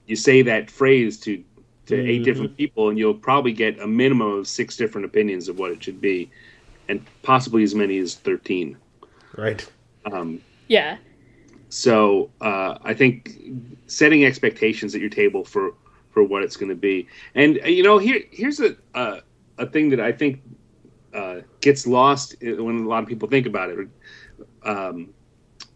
[0.07, 1.43] you say that phrase to
[1.87, 5.57] to eight different people and you'll probably get a minimum of six different opinions of
[5.57, 6.29] what it should be
[6.89, 8.77] and possibly as many as 13
[9.37, 9.65] Right.
[10.11, 10.97] um, Yeah.
[11.69, 13.31] so uh, I think
[13.87, 15.73] setting expectations at your table for
[16.09, 19.19] for what it's going to be, and uh, you know, here here's a uh,
[19.57, 20.41] a thing that I think
[21.13, 23.87] uh, gets lost when a lot of people think about it.
[24.63, 25.13] Um,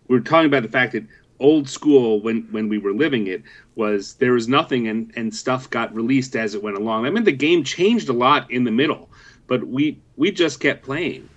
[0.07, 1.03] we're talking about the fact that
[1.41, 3.41] old school when when we were living it
[3.75, 7.05] was there was nothing and and stuff got released as it went along.
[7.05, 9.09] I mean, the game changed a lot in the middle,
[9.47, 11.27] but we we just kept playing.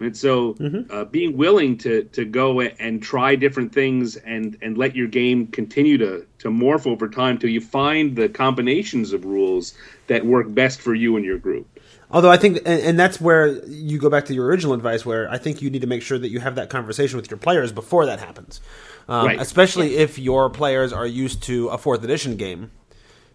[0.00, 0.92] And so, Mm-hmm.
[0.92, 5.46] uh, being willing to to go and try different things and and let your game
[5.46, 9.74] continue to to morph over time till you find the combinations of rules
[10.08, 11.66] that work best for you and your group.
[12.10, 15.30] Although I think, and, and that's where you go back to your original advice, where
[15.30, 17.72] I think you need to make sure that you have that conversation with your players
[17.72, 18.60] before that happens.
[19.08, 19.40] Um, Right.
[19.40, 22.70] Especially if your players are used to a fourth edition game,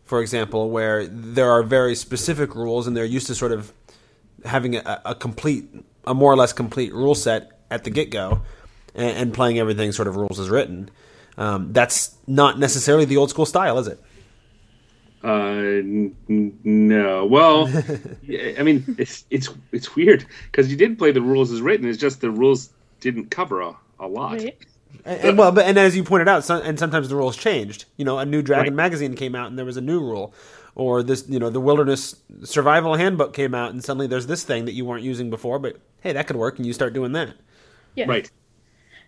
[0.06, 3.74] for example, where there are very specific rules and they're used to sort of
[4.46, 5.68] having a, a complete,
[6.06, 8.42] a more or less complete rule set at the get go,
[8.96, 10.90] and, and playing everything sort of rules as written.
[11.38, 14.00] Um, that's not necessarily the old school style, is it?
[15.24, 17.26] Uh, n- n- no.
[17.26, 17.68] Well,
[18.58, 21.88] I mean, it's it's it's weird because you did play the rules as written.
[21.88, 22.70] It's just the rules
[23.02, 24.34] didn't cover a, a lot.
[24.38, 24.58] Right.
[25.08, 27.86] And, and well, but and as you pointed out, some, and sometimes the rules changed.
[27.96, 28.84] You know, a new Dragon Right.
[28.84, 30.34] magazine came out, and there was a new rule,
[30.76, 34.66] or this, you know, the Wilderness Survival Handbook came out, and suddenly there's this thing
[34.66, 37.36] that you weren't using before, but hey, that could work, and you start doing that.
[37.96, 38.06] Yeah.
[38.08, 38.30] Right.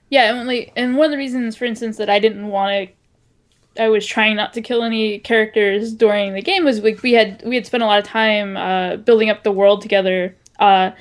[0.09, 2.89] Yeah, and like, and one of the reasons, for instance, that I didn't want
[3.75, 7.13] to, I was trying not to kill any characters during the game was like we
[7.13, 10.91] had we had spent a lot of time uh, building up the world together, uh,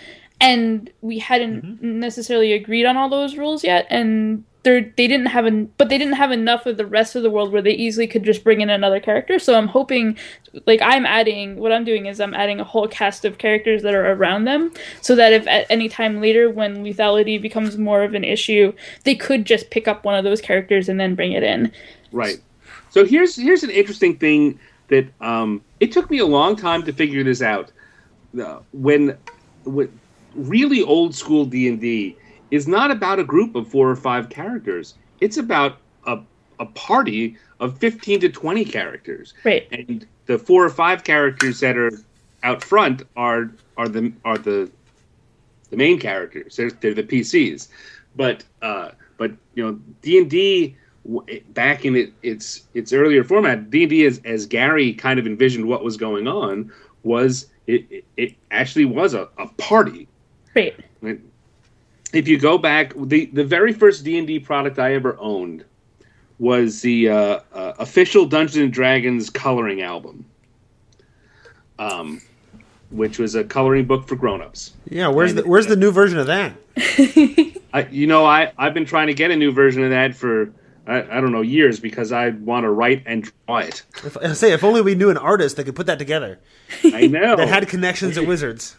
[0.41, 5.47] and we hadn't necessarily agreed on all those rules yet, and they they didn't have
[5.47, 8.07] an, but they didn't have enough of the rest of the world where they easily
[8.07, 9.39] could just bring in another character.
[9.39, 10.17] So I'm hoping,
[10.67, 13.95] like I'm adding, what I'm doing is I'm adding a whole cast of characters that
[13.95, 18.15] are around them, so that if at any time later when lethality becomes more of
[18.15, 18.73] an issue,
[19.05, 21.73] they could just pick up one of those characters and then bring it in.
[22.13, 22.41] Right.
[22.91, 26.93] So here's here's an interesting thing that um, it took me a long time to
[26.93, 27.73] figure this out.
[28.39, 29.17] Uh, when,
[29.65, 29.89] when
[30.35, 32.17] really old school D and D
[32.51, 34.95] is not about a group of four or five characters.
[35.21, 36.21] It's about a
[36.61, 39.35] a party of fifteen to twenty characters.
[39.45, 39.67] Right.
[39.71, 41.93] And the four or five characters that are
[42.43, 44.71] out front are are the are the
[45.71, 46.57] the main characters.
[46.57, 47.69] They're, they're the PCs.
[48.17, 50.77] But uh, but you know D and D
[51.51, 55.27] back in it, its its earlier format, D and D as as Gary kind of
[55.27, 60.09] envisioned what was going on was it it, it actually was a, a party.
[60.55, 60.75] Right.
[61.01, 61.21] Right?
[62.13, 65.65] If you go back, the the very first D and D product I ever owned
[66.39, 70.25] was the uh, uh, official Dungeons and Dragons coloring album,
[71.79, 72.23] um,
[72.91, 74.73] which was a coloring book for grown-ups.
[74.89, 76.55] Yeah, where's the where's the new version of that?
[77.73, 80.53] I, you know, I I've been trying to get a new version of that for
[80.87, 83.83] I, I don't know years because I want to write and draw it.
[84.05, 86.39] If, I say, if only we knew an artist that could put that together,
[86.83, 87.37] I know.
[87.37, 88.77] that had connections at Wizards.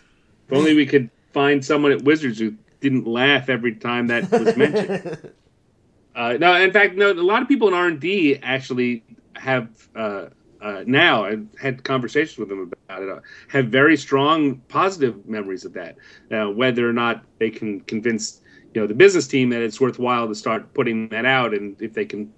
[0.48, 4.56] if only we could find someone at Wizards who didn't laugh every time that was
[4.56, 5.32] mentioned.
[6.16, 7.12] uh, no, in fact, no.
[7.12, 9.04] A lot of people in R and D actually
[9.36, 10.28] have uh,
[10.62, 11.26] uh, now.
[11.26, 13.10] I've had conversations with them about it.
[13.10, 15.98] Uh, have very strong positive memories of that.
[16.30, 18.42] Now, whether or not they can convince
[18.74, 21.94] you know the business team that it's worthwhile to start putting that out, and if
[21.94, 22.32] they can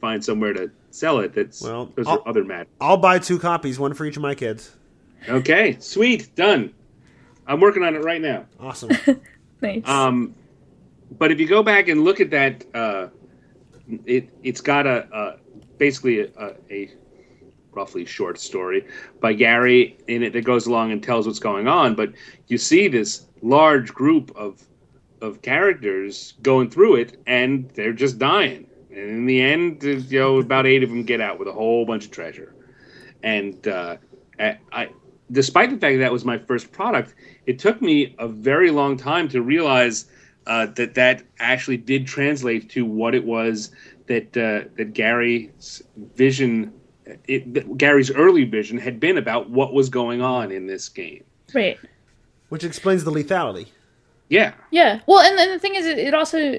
[0.00, 2.66] find somewhere to sell it, that's Well, those I'll- are other matters.
[2.80, 4.74] I'll buy two copies, one for each of my kids.
[5.28, 6.74] Okay, sweet, done.
[7.46, 8.46] I'm working on it right now.
[8.60, 8.90] Awesome.
[9.62, 9.88] Nice.
[9.88, 10.34] Um,
[11.18, 13.08] but if you go back and look at that, uh,
[14.04, 15.36] it it's got a, a
[15.78, 16.90] basically a, a,
[17.74, 18.86] roughly short story
[19.20, 21.94] by Gary in it that goes along and tells what's going on.
[21.94, 22.12] But
[22.48, 24.62] you see this large group of
[25.22, 28.66] of characters going through it, and they're just dying.
[28.90, 31.86] And in the end, you know, about eight of them get out with a whole
[31.86, 32.54] bunch of treasure.
[33.22, 33.96] And uh,
[34.38, 34.90] I,
[35.32, 37.14] despite the fact that, that was my first product,
[37.46, 40.06] it took me a very long time to realize
[40.46, 43.70] uh, that that actually did translate to what it was
[44.06, 45.82] that uh, that Gary's
[46.14, 46.72] vision,
[47.26, 51.24] it, that Gary's early vision had been about what was going on in this game.
[51.54, 51.78] right.
[52.48, 53.68] Which explains the lethality.
[54.28, 55.00] Yeah, Yeah.
[55.06, 56.58] Well, and, and the thing is, it, it also,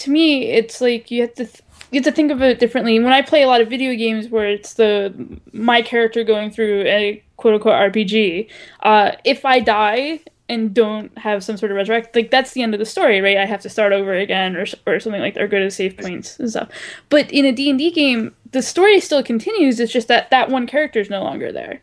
[0.00, 2.98] to me, it's like you have to th- you have to think of it differently.
[2.98, 5.14] When I play a lot of video games where it's the
[5.52, 8.48] my character going through a quote unquote RPG,
[8.82, 12.74] uh, if I die and don't have some sort of resurrect, like that's the end
[12.74, 13.36] of the story, right?
[13.36, 15.96] I have to start over again, or or something like that, or go to save
[15.96, 16.68] points and stuff.
[17.08, 19.80] But in a D and D game, the story still continues.
[19.80, 21.82] It's just that that one character is no longer there,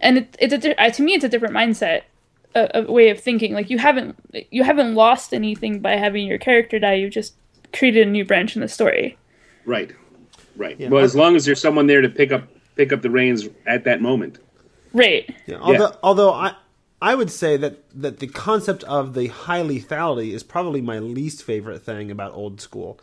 [0.00, 2.02] and it, it's a, uh, to me, it's a different mindset
[2.54, 3.52] a, a way of thinking.
[3.52, 4.16] Like you haven't
[4.50, 6.94] you haven't lost anything by having your character die.
[6.94, 7.34] You've just
[7.74, 9.16] created a new branch in the story.
[9.64, 9.92] right,
[10.56, 10.78] right.
[10.78, 10.88] Yeah.
[10.88, 13.84] Well, as long as there's someone there to pick up pick up the reins at
[13.84, 14.38] that moment.
[14.92, 15.32] Right.
[15.46, 16.54] Yeah, although, although I,
[17.02, 21.42] I would say that, that the concept of the high lethality is probably my least
[21.42, 22.98] favorite thing about old school.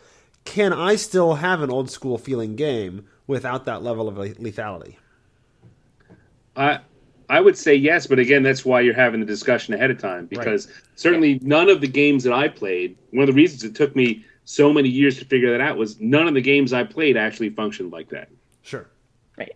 [0.46, 4.96] Can I still have an old school feeling game without that level of lethality?
[6.56, 6.80] I
[7.30, 10.26] I would say yes, but again, that's why you're having the discussion ahead of time
[10.26, 12.98] because certainly none of the games that I played.
[13.12, 16.00] One of the reasons it took me so many years to figure that out was
[16.00, 18.30] none of the games I played actually functioned like that.
[18.64, 18.88] Sure.
[19.38, 19.56] Right.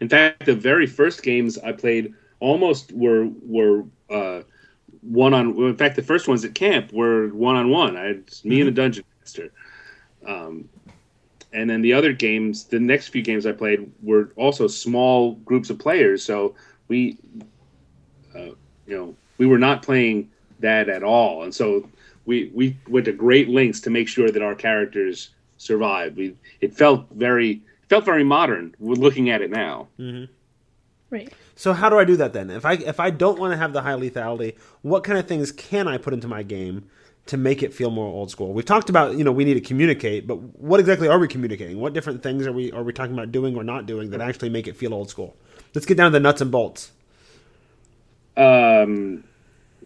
[0.00, 4.42] In fact, the very first games I played almost were were uh,
[5.00, 5.56] one on.
[5.56, 7.96] In fact, the first ones at camp were one on one.
[7.96, 9.52] I had me and the dungeon master.
[10.26, 10.68] Um,
[11.52, 15.70] and then the other games, the next few games I played were also small groups
[15.70, 16.24] of players.
[16.24, 16.54] So
[16.88, 17.18] we,
[18.34, 18.54] uh,
[18.86, 21.88] you know, we were not playing that at all, and so
[22.24, 26.16] we we went to great lengths to make sure that our characters survived.
[26.16, 28.74] We it felt very felt very modern.
[28.78, 29.88] We're looking at it now.
[31.10, 31.32] Right.
[31.56, 32.50] So how do I do that then?
[32.50, 35.52] If I if I don't want to have the high lethality, what kind of things
[35.52, 36.88] can I put into my game
[37.26, 38.52] to make it feel more old school?
[38.52, 41.80] We've talked about you know we need to communicate, but what exactly are we communicating?
[41.80, 44.48] What different things are we are we talking about doing or not doing that actually
[44.48, 45.36] make it feel old school?
[45.74, 46.92] Let's get down to the nuts and bolts.
[48.36, 49.24] Um,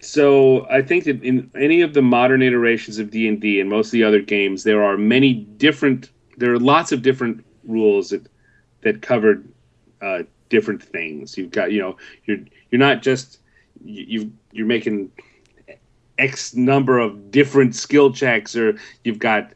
[0.01, 3.69] so I think that in any of the modern iterations of D and D and
[3.71, 6.11] most of the other games, there are many different.
[6.37, 8.27] There are lots of different rules that
[8.83, 9.49] that covered
[10.03, 11.37] uh, different things.
[11.39, 12.39] You've got you know you're
[12.71, 13.39] you're not just
[13.85, 15.11] you- you're making
[16.19, 19.53] X number of different skill checks, or you've got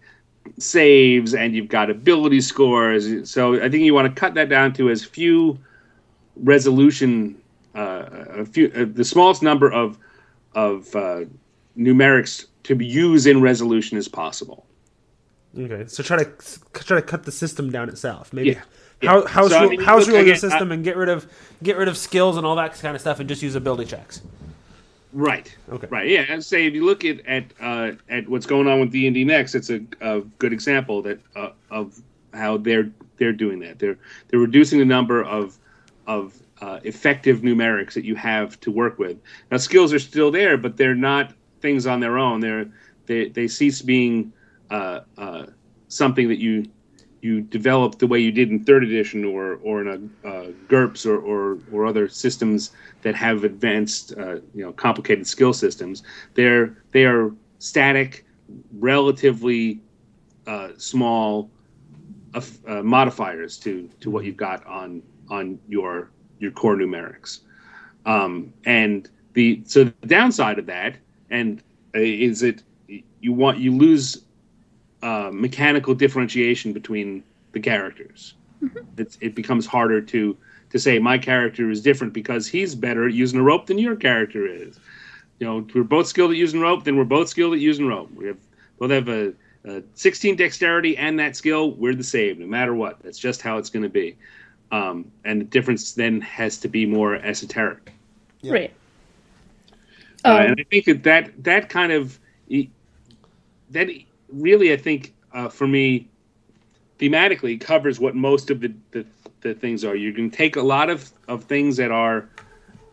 [0.59, 3.31] saves and you've got ability scores.
[3.31, 5.59] So I think you want to cut that down to as few
[6.37, 7.37] resolution,
[7.75, 8.05] uh,
[8.39, 9.99] a few, uh, the smallest number of
[10.55, 11.25] of uh,
[11.77, 14.67] numerics to be used in resolution as possible.
[15.59, 16.31] Okay, so try to
[16.75, 18.33] try to cut the system down itself.
[18.33, 18.63] Maybe Yeah.
[19.03, 19.11] Yeah.
[19.11, 21.27] how house So, I mean, house look, rule the again, system and get rid of
[21.63, 24.21] get rid of skills and all that kind of stuff and just use ability checks.
[25.13, 25.55] Right.
[25.73, 25.87] Okay.
[25.91, 26.09] Right.
[26.09, 26.27] Yeah.
[26.29, 29.15] And say if you look at at uh, at what's going on with D and
[29.15, 32.01] D next, it's a, a good example that uh, of
[32.35, 33.79] how they're they're doing that.
[33.79, 33.99] They're
[34.29, 35.59] they're reducing the number of
[36.07, 39.19] of uh, effective numerics that you have to work with.
[39.51, 42.41] Now skills are still there, but they're not things on their own.
[42.41, 42.67] They're
[43.07, 44.33] they they cease being
[44.71, 45.47] uh, uh,
[45.89, 46.67] something that you
[47.23, 51.07] you develop the way you did in third edition or or in a uh, GURPS
[51.07, 56.03] or, or or other systems that have advanced uh, you know complicated skill systems.
[56.35, 58.25] They're they are static,
[58.73, 59.81] relatively
[60.47, 61.51] uh, small
[62.35, 67.41] uh, modifiers to to what you've got on on your your core numerics.
[68.07, 70.97] Um, and the so the downside of that
[71.31, 71.63] and
[71.95, 72.63] uh, is it
[73.21, 74.25] you want you lose
[75.03, 77.23] uh, mechanical differentiation between
[77.53, 78.35] the characters.
[78.99, 80.37] It's, it becomes harder to
[80.71, 83.97] to say my character is different because he's better at using a rope than your
[83.97, 84.79] character is.
[85.39, 88.11] You know, we're both skilled at using rope, then we're both skilled at using rope.
[88.15, 88.37] We have
[88.79, 89.33] both have a,
[89.65, 91.73] a 16 dexterity and that skill.
[91.73, 93.03] We're the same, no matter what.
[93.03, 94.17] That's just how it's going to be.
[94.73, 97.93] Um, and the difference then has to be more esoteric.
[98.45, 98.73] Right.
[100.25, 102.19] Uh, Um, and I think that that, that kind of
[103.71, 103.89] that
[104.29, 106.09] really, I think, uh, for me,
[106.99, 109.07] thematically covers what most of the, the,
[109.41, 109.95] the things are.
[109.97, 112.29] You can take a lot of, of things that are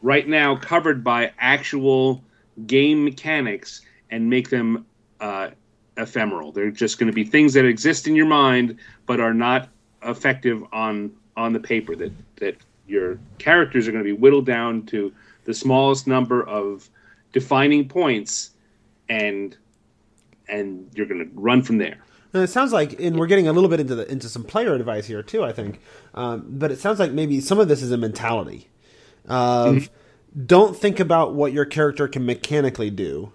[0.01, 2.23] right now covered by actual
[2.65, 4.85] game mechanics and make them
[5.19, 5.49] uh,
[5.97, 6.51] ephemeral.
[6.51, 9.69] They're just going to be things that exist in your mind but are not
[10.03, 11.95] effective on on the paper.
[11.95, 12.57] That that
[12.87, 15.13] your characters are going to be whittled down to
[15.45, 16.89] the smallest number of
[17.31, 18.51] defining points,
[19.07, 19.55] and
[20.49, 21.97] and you're going to run from there.
[22.33, 24.73] And it sounds like, and we're getting a little bit into the into some player
[24.73, 25.43] advice here too.
[25.43, 25.79] I think,
[26.13, 28.67] um, but it sounds like maybe some of this is a mentality
[29.27, 29.89] of
[30.45, 33.31] don't think about what your character can mechanically do.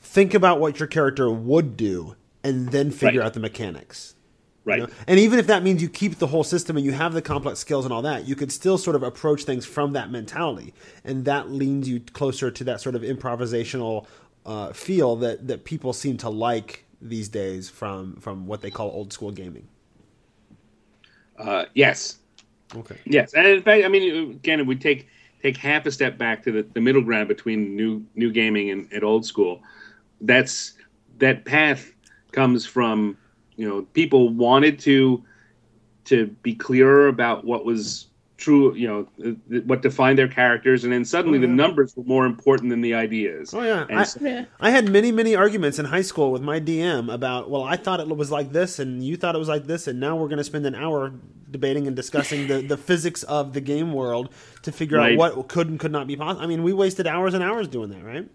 [0.00, 2.14] Think about what your character would do,
[2.44, 3.26] and then figure Right.
[3.26, 4.14] out the mechanics.
[4.68, 4.80] Right.
[4.80, 4.92] You know?
[5.06, 7.58] And even if that means you keep the whole system and you have the complex
[7.58, 11.24] skills and all that, you could still sort of approach things from that mentality, and
[11.24, 14.06] that leans you closer to that sort of improvisational
[14.44, 18.90] uh, feel that that people seem to like these days from from what they call
[18.90, 19.66] old school gaming.
[21.38, 22.18] Uh, yes.
[22.76, 22.98] Okay.
[23.06, 25.08] Yes, and in fact, I mean, again, if we take
[25.42, 28.86] take half a step back to the, the middle ground between new new gaming and,
[28.92, 29.62] and old school,
[30.20, 30.74] that's
[31.20, 31.90] that path
[32.32, 33.16] comes from
[33.58, 35.22] you know people wanted to
[36.06, 38.06] to be clearer about what was
[38.38, 39.08] true, you know,
[39.50, 42.80] th- what defined their characters, and then suddenly oh, the numbers were more important than
[42.80, 43.52] the ideas.
[43.52, 44.44] Oh yeah, I, so- Yeah.
[44.60, 47.98] I had many many arguments in high school with my DM about well I thought
[48.00, 50.38] it was like this and you thought it was like this and now we're going
[50.38, 51.12] to spend an hour
[51.50, 54.28] debating and discussing the, the physics of the game world
[54.62, 55.18] to figure Right.
[55.18, 56.42] out what could and could not be possible.
[56.42, 58.28] I mean we wasted hours and hours doing that, right?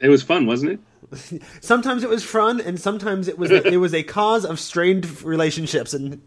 [0.00, 1.42] It was fun, wasn't it?
[1.60, 5.92] Sometimes it was fun and sometimes it was it was a cause of strained relationships
[5.92, 6.22] and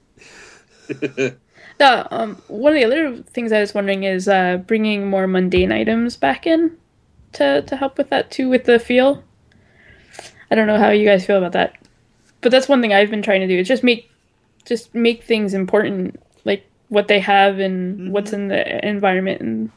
[1.78, 5.72] The, um, one of the other things I was wondering is uh, bringing more mundane
[5.72, 6.78] items back in
[7.34, 9.24] to, to help with that too, with the feel.
[10.52, 11.76] I don't know how you guys feel about that,
[12.42, 14.10] but that's one thing I've been trying to do is just make
[14.66, 19.72] just make things important, like what they have and what's in the environment and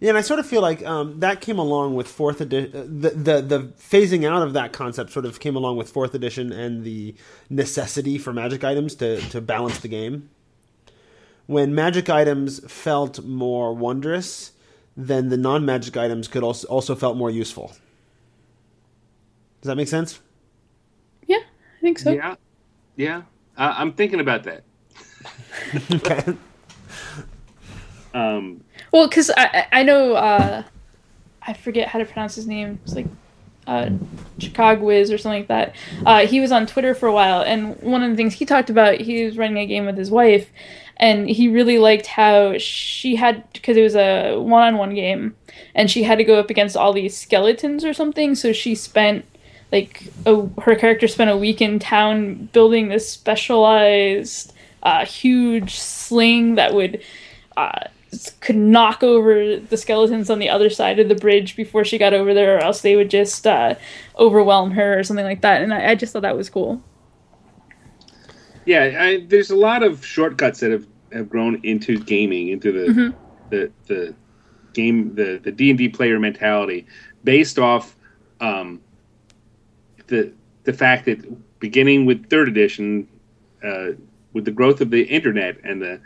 [0.00, 3.00] Yeah, and I sort of feel like um, that came along with fourth edition.
[3.00, 6.52] The, the the phasing out of that concept sort of came along with fourth edition
[6.52, 7.16] and the
[7.50, 10.30] necessity for magic items to to balance the game.
[11.46, 14.52] When magic items felt more wondrous,
[14.96, 17.72] then the non magic items could also also felt more useful.
[19.60, 20.20] Does that make sense?
[21.26, 22.12] yeah, I think so.
[22.12, 22.36] Yeah,
[22.94, 23.22] yeah.
[23.56, 24.62] Uh, I'm thinking about that.
[25.92, 26.36] okay.
[28.14, 28.62] Um,
[28.92, 30.62] Well, because I I know uh,
[31.42, 32.78] I forget how to pronounce his name.
[32.84, 33.06] It's like
[33.66, 33.90] uh,
[34.38, 35.74] Chicago Wiz or something like that.
[36.04, 38.70] Uh, he was on Twitter for a while, and one of the things he talked
[38.70, 40.50] about, he was running a game with his wife,
[40.96, 45.36] and he really liked how she had because it was a one-on-one game,
[45.74, 48.34] and she had to go up against all these skeletons or something.
[48.34, 49.24] So she spent
[49.70, 56.54] like a, her character spent a week in town building this specialized uh, huge sling
[56.54, 57.02] that would
[57.56, 57.84] uh,
[58.40, 62.14] could knock over the skeletons on the other side of the bridge before she got
[62.14, 63.74] over there, or else they would just uh,
[64.18, 65.62] overwhelm her or something like that.
[65.62, 66.82] And I, I just thought that was cool.
[68.64, 73.14] yeah, I, there's a lot of shortcuts that have, have grown into gaming, into the
[73.50, 74.14] the the
[74.74, 76.86] game, the the D and D player mentality,
[77.24, 77.96] based off
[78.40, 78.80] um,
[80.08, 80.32] the
[80.64, 81.18] the fact that
[81.60, 83.08] beginning with third edition,
[83.64, 83.92] uh,
[84.34, 86.00] with the growth of the internet and the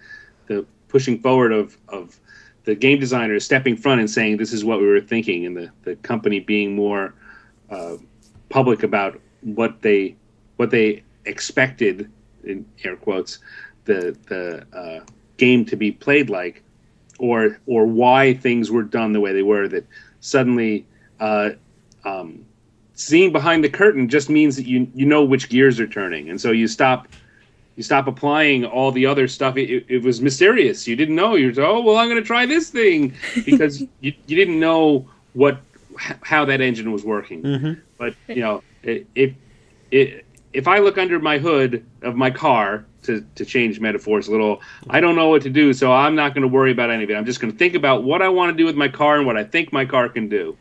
[0.47, 2.21] the pushing forward of of
[2.65, 5.71] the game designers stepping front and saying this is what we were thinking, and the
[5.83, 7.15] the company being more
[7.71, 7.97] uh,
[8.51, 10.15] public about what they
[10.57, 12.11] what they expected
[12.45, 13.39] in air quotes
[13.87, 15.05] the the uh,
[15.39, 16.63] game to be played like,
[17.19, 19.67] or or why things were done the way they were.
[19.67, 19.87] That
[20.21, 20.87] suddenly
[21.19, 21.51] uh,
[22.05, 22.45] um,
[22.95, 26.39] seeing behind the curtain just means that you you know which gears are turning, and
[26.41, 27.09] so you stop
[27.77, 29.57] you stop applying all the other stuff.
[29.57, 30.87] It, it, it was mysterious.
[30.87, 31.35] You didn't know.
[31.35, 33.15] You're oh well, I'm going to try this thing
[33.45, 35.61] because you you didn't know what
[35.99, 37.43] how that engine was working.
[37.43, 37.81] Mm-hmm.
[37.99, 39.35] But you know, if
[39.91, 44.31] if if I look under my hood of my car to to change metaphors a
[44.31, 44.61] little,
[44.91, 47.11] I don't know what to do, so I'm not going to worry about any of
[47.11, 47.15] it.
[47.15, 49.27] I'm just going to think about what I want to do with my car and
[49.27, 50.57] what I think my car can do.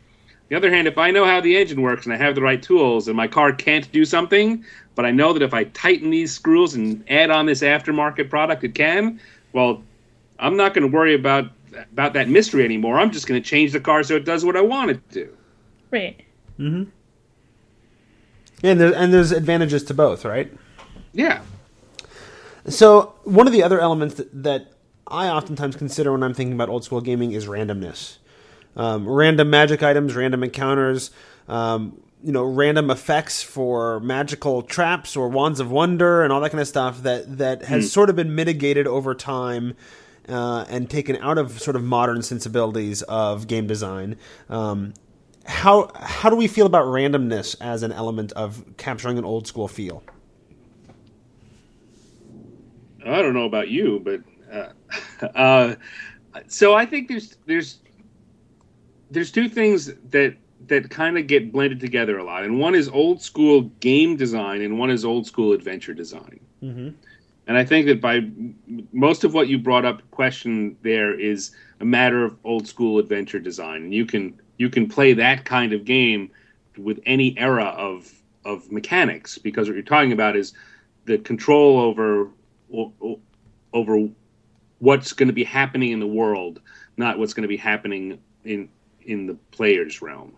[0.52, 2.42] On the other hand, if I know how the engine works and I have the
[2.42, 4.62] right tools and my car can't do something,
[4.94, 8.62] but I know that if I tighten these screws and add on this aftermarket product,
[8.62, 9.18] it can.
[9.54, 9.82] Well,
[10.38, 11.50] I'm not going to worry about
[11.90, 12.98] about that mystery anymore.
[12.98, 15.34] I'm just going to change the car so it does what I want it to.
[15.90, 16.20] Right.
[16.58, 16.90] Mm-hmm.
[18.62, 20.52] And there, and there's advantages to both, right?
[21.14, 21.40] Yeah.
[22.68, 24.72] So one of the other elements that, that
[25.06, 28.18] I oftentimes consider when I'm thinking about old school gaming is randomness.
[28.76, 31.10] Um, random magic items, random encounters,
[31.48, 36.50] um, you know, random effects for magical traps or wands of wonder and all that
[36.50, 39.74] kind of stuff that that has sort of been mitigated over time.
[40.28, 44.16] Uh, and taken out of sort of modern sensibilities of game design.
[44.48, 44.94] Um,
[45.44, 49.66] how how do we feel about randomness as an element of capturing an old school
[49.66, 50.04] feel?
[53.04, 54.20] I don't know about you, but
[54.52, 55.74] uh, uh,
[56.46, 57.78] so I think there's there's
[59.12, 60.36] there's two things that
[60.68, 64.62] that kind of get blended together a lot, and one is old school game design,
[64.62, 66.40] and one is old school adventure design.
[66.62, 66.90] Mm-hmm.
[67.48, 68.20] And I think that by
[68.92, 71.50] most of what you brought up, question there is
[71.80, 75.72] a matter of old school adventure design, and you can you can play that kind
[75.72, 76.30] of game
[76.78, 78.12] with any era of
[78.44, 80.52] of mechanics because what you're talking about is
[81.04, 82.30] the control over
[83.72, 84.08] over
[84.78, 86.60] what's going to be happening in the world,
[86.96, 88.68] not what's going to be happening in
[89.06, 90.34] in the player's realm.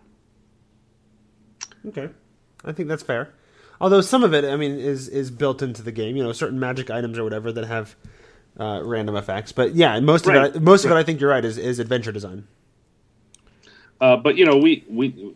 [1.87, 2.09] Okay,
[2.63, 3.33] I think that's fair.
[3.79, 6.15] Although some of it, I mean, is is built into the game.
[6.15, 7.95] You know, certain magic items or whatever that have
[8.59, 9.51] uh, random effects.
[9.51, 12.11] But yeah, most of it, most of it, I think you're right, is is adventure
[12.11, 12.47] design.
[13.99, 15.35] Uh, but you know, we we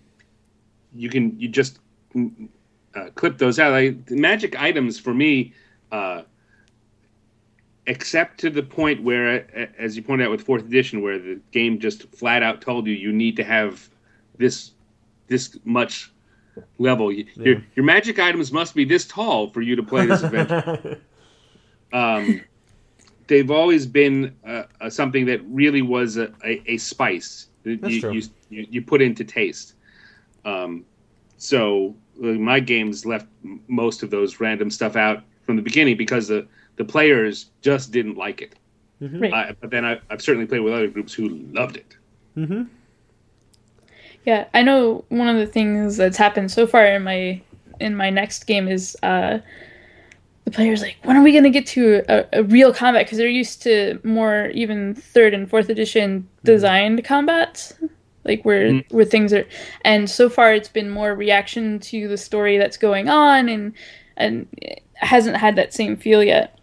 [0.96, 1.80] you can you just
[2.16, 2.48] mm,
[2.96, 3.72] uh, clip those out.
[3.72, 5.54] The magic items for me,
[5.92, 6.24] uh,
[7.88, 9.48] except to the point where,
[9.80, 12.94] as you pointed out with fourth edition, where the game just flat out told you
[12.94, 13.90] you need to have
[14.38, 14.72] this
[15.28, 16.12] this much
[16.78, 17.12] level.
[17.12, 21.00] You, your your magic items must be this tall for you to play this adventure.
[21.94, 22.42] um,
[23.28, 27.94] they've always been uh, uh, something that really was a, a, a spice that That's
[27.94, 28.22] you, true.
[28.50, 29.76] you, you put into taste.
[30.46, 30.86] Um,
[31.38, 33.28] so my games left
[33.68, 36.48] most of those random stuff out from the beginning because the
[36.80, 38.56] the players just didn't like it.
[39.02, 39.32] Right.
[39.32, 41.96] Uh, but then I, I've certainly played with other groups who loved it.
[44.26, 47.42] Yeah, I know one of the things that's happened so far in my
[47.80, 49.40] in my next game is uh
[50.44, 53.18] the players like when are we going to get to a, a real combat because
[53.18, 57.74] they're used to more even third and fourth edition designed combats
[58.26, 59.46] like where where things are
[59.86, 63.74] and so far it's been more reaction to the story that's going on and
[64.18, 64.46] and
[64.96, 66.59] hasn't had that same feel yet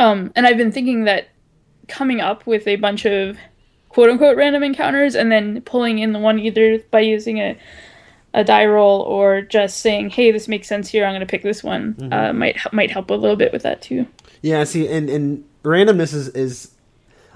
[0.00, 1.28] um and i've been thinking that
[1.88, 3.36] coming up with a bunch of
[3.88, 7.56] quote unquote random encounters and then pulling in the one either by using a
[8.36, 11.06] a die roll or just saying, "Hey, this makes sense here.
[11.06, 13.80] I'm going to pick this one." Uh, might might help a little bit with that
[13.80, 14.06] too.
[14.42, 16.74] Yeah, see, and and randomness is is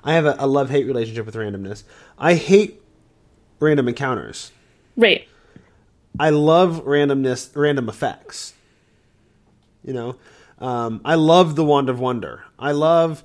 [0.05, 1.85] I have a, a love hate relationship with randomness.
[2.19, 2.83] I hate
[3.59, 4.53] random encounters.
[4.95, 5.27] Right.
[6.19, 8.53] I love randomness, random effects.
[9.83, 10.17] You know,
[10.61, 12.45] um, I love the wand of wonder.
[12.59, 13.25] I love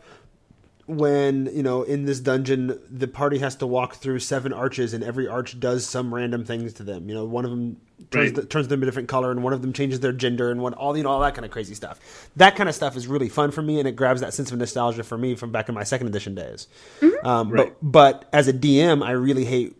[0.87, 5.03] when you know in this dungeon the party has to walk through seven arches and
[5.03, 7.09] every arch does some random things to them.
[7.09, 7.77] You know, one of them
[8.11, 8.35] turns, Right.
[8.35, 10.73] the, turns them a different color, and one of them changes their gender, and one
[10.75, 12.29] all you know all that kind of crazy stuff.
[12.35, 14.59] That kind of stuff is really fun for me, and it grabs that sense of
[14.59, 16.67] nostalgia for me from back in my second edition days.
[17.23, 17.73] Um, Right.
[17.81, 19.75] But but as a DM, I really hate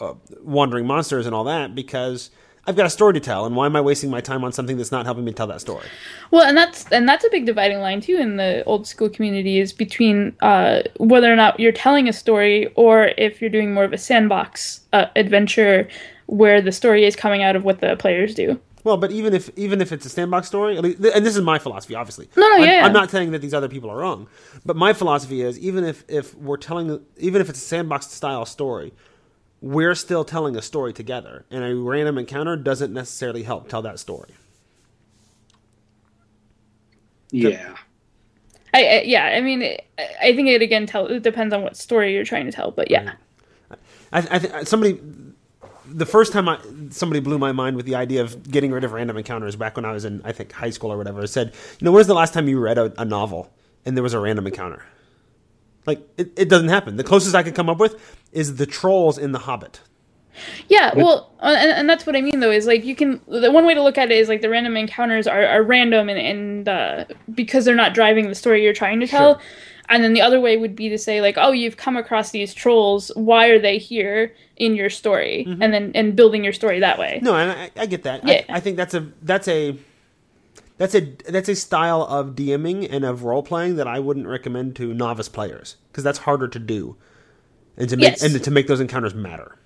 [0.00, 2.30] uh, wandering monsters and all that because
[2.66, 4.76] I've got a story to tell, and why am I wasting my time on something
[4.76, 5.86] that's not helping me tell that story?
[6.30, 9.58] Well, and that's and that's a big dividing line too in the old school community
[9.58, 13.84] is between uh, whether or not you're telling a story or if you're doing more
[13.84, 15.88] of a sandbox uh, adventure
[16.26, 18.58] where the story is coming out of what the players do.
[18.84, 21.42] Well, but even if even if it's a sandbox story, at least, and this is
[21.42, 22.28] my philosophy, obviously.
[22.36, 22.86] No, no, I'm, yeah, yeah.
[22.86, 24.28] I'm not saying that these other people are wrong,
[24.64, 28.44] but my philosophy is even if if we're telling, even if it's a sandbox style
[28.44, 28.92] story,
[29.64, 33.98] we're still telling a story together, and a random encounter doesn't necessarily help tell that
[33.98, 34.28] story.
[37.30, 37.74] Yeah.
[38.74, 39.86] I, I yeah, I mean, it,
[40.20, 42.90] I think it again tell it depends on what story you're trying to tell, but
[42.90, 43.14] yeah,
[44.12, 45.00] I, I th- somebody
[45.86, 46.58] the first time I,
[46.90, 49.86] somebody blew my mind with the idea of getting rid of random encounters back when
[49.86, 51.22] I was in I think high school or whatever.
[51.22, 53.50] I said, you know, when's the last time you read a, a novel
[53.86, 54.84] and there was a random encounter?
[55.86, 56.96] Like it, it doesn't happen.
[56.96, 58.00] The closest I could come up with
[58.32, 59.80] is the trolls in The Hobbit.
[60.68, 63.52] Yeah, well, uh, and, and that's what I mean though is like you can the
[63.52, 66.18] one way to look at it is like the random encounters are, are random and
[66.18, 69.42] and uh, because they're not driving the story you're trying to tell, Sure.
[69.90, 72.52] and then the other way would be to say like oh you've come across these
[72.52, 76.98] trolls why are they here in your story and then and building your story that
[76.98, 77.20] way.
[77.22, 78.26] No, and I, I get that.
[78.26, 78.42] Yeah.
[78.48, 79.78] I, I think that's a that's a
[80.76, 84.76] that's a that's a style of DMing and of role playing that I wouldn't recommend
[84.76, 86.96] to novice players because that's harder to do,
[87.76, 88.22] and to make Yes.
[88.22, 89.56] and to make those encounters matter.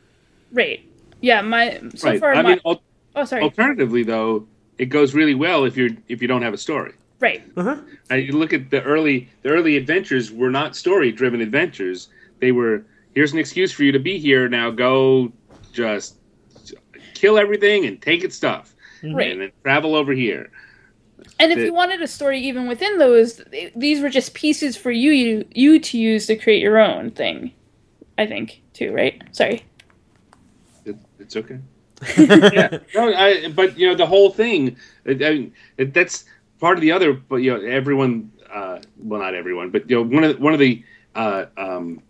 [0.53, 0.81] Right.
[1.21, 1.41] Yeah.
[1.41, 2.21] My so right.
[2.21, 2.35] far.
[2.35, 2.83] I my, mean, al-
[3.17, 3.43] oh, sorry.
[3.43, 4.47] alternatively, though,
[4.79, 6.93] it goes really well if you're if you don't have a story.
[7.21, 7.43] Right.
[7.57, 7.77] Uh-huh.
[8.11, 12.09] Uh, you look at the early the early adventures were not story driven adventures.
[12.41, 12.85] They were
[13.15, 14.49] here's an excuse for you to be here.
[14.49, 15.33] Now go
[15.73, 16.17] just
[17.15, 19.33] kill everything and take its stuff, Right.
[19.33, 20.51] and then travel over here.
[21.39, 24.77] And if the- you wanted a story even within those, th- these were just pieces
[24.77, 27.53] for you you, you to use to create your own thing.
[28.17, 29.23] I think too, right?
[29.33, 29.65] Sorry.
[30.85, 31.61] It, it's okay.
[32.17, 34.77] yeah, no, I, but you know the whole thing.
[35.07, 36.25] I, I, it, that's
[36.61, 37.13] part of the other.
[37.13, 38.33] But you know, everyone.
[38.53, 40.83] Uh, well, not everyone, but you know, one of the, one of the
[41.15, 42.03] uh, um,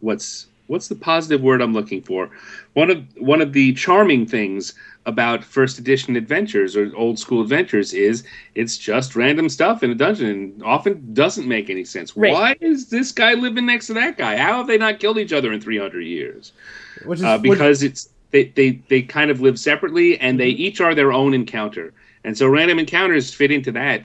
[0.00, 2.30] what's what's the positive word I'm looking for?
[2.74, 7.92] One of one of the charming things about first edition adventures or old school adventures
[7.92, 8.22] is
[8.54, 12.16] it's just random stuff in a dungeon and often doesn't make any sense.
[12.16, 12.32] Right.
[12.32, 14.36] Why is this guy living next to that guy?
[14.36, 16.52] How have they not killed each other in 300 years?
[17.04, 20.48] Which is uh, which- because it's they, they they kind of live separately and they
[20.48, 21.92] each are their own encounter
[22.24, 24.04] and so random encounters fit into that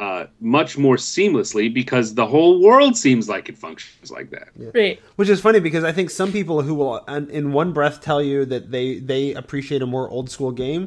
[0.00, 4.98] uh, much more seamlessly because the whole world seems like it functions like that Right.
[5.16, 6.96] Which is funny because I think some people who will,
[7.38, 10.82] in one breath, tell you that they they appreciate a more old school game,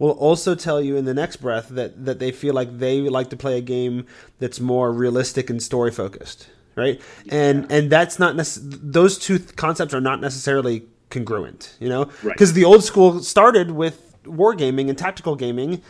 [0.00, 3.30] will also tell you in the next breath that that they feel like they like
[3.30, 4.06] to play a game
[4.40, 7.00] that's more realistic and story focused, right?
[7.30, 8.62] And and that's not nec-
[8.98, 12.34] those two th- concepts are not necessarily congruent, you know, Right.
[12.34, 15.80] because the old school started with wargaming and tactical gaming.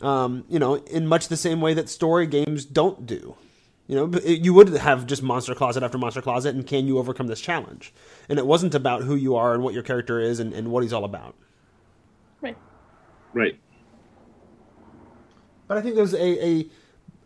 [0.00, 3.34] Um, you know, in much the same way that story games don't do.
[3.88, 7.26] You know, you would have just monster closet after monster closet, and can you overcome
[7.26, 7.92] this challenge?
[8.28, 10.82] And it wasn't about who you are and what your character is and, and what
[10.82, 11.34] he's all about.
[12.42, 12.56] Right.
[13.32, 13.58] right
[15.66, 16.66] But I think there's a, a,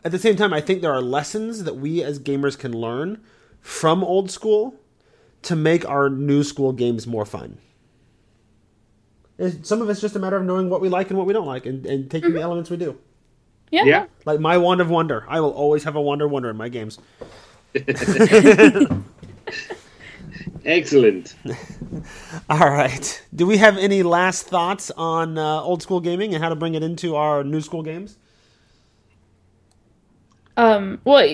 [0.05, 3.21] at the same time, I think there are lessons that we as gamers can learn
[3.61, 4.77] from old school
[5.43, 7.59] to make our new school games more fun.
[9.43, 11.33] It's- Some of it's just a matter of knowing what we like and what we
[11.33, 12.99] don't like, and, and taking the elements we do.
[13.71, 13.85] Yeah.
[13.85, 16.69] yeah Like my wand of wonder, I will always have a wonder wonder in my
[16.69, 16.99] games.
[20.65, 21.35] Excellent.
[22.51, 23.23] All right.
[23.35, 26.75] Do we have any last thoughts on uh, old school gaming and how to bring
[26.75, 28.17] it into our new school games?
[30.57, 31.27] Um, well,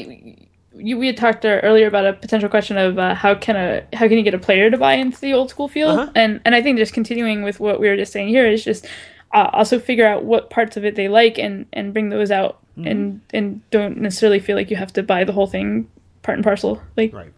[0.75, 4.07] you, we had talked earlier about a potential question of uh, how can a how
[4.09, 6.13] can you get a player to buy into the old school feel, Uh-huh.
[6.15, 8.87] and and I think just continuing with what we were just saying here is just
[9.35, 12.59] uh, also figure out what parts of it they like and and bring those out,
[12.79, 12.87] Mm-hmm.
[12.87, 15.89] and and don't necessarily feel like you have to buy the whole thing
[16.23, 16.81] part and parcel.
[16.97, 17.33] Like Right.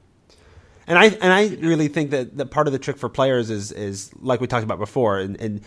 [0.87, 3.73] And I and I really think that, that part of the trick for players is
[3.73, 5.61] is like we talked about before, and, and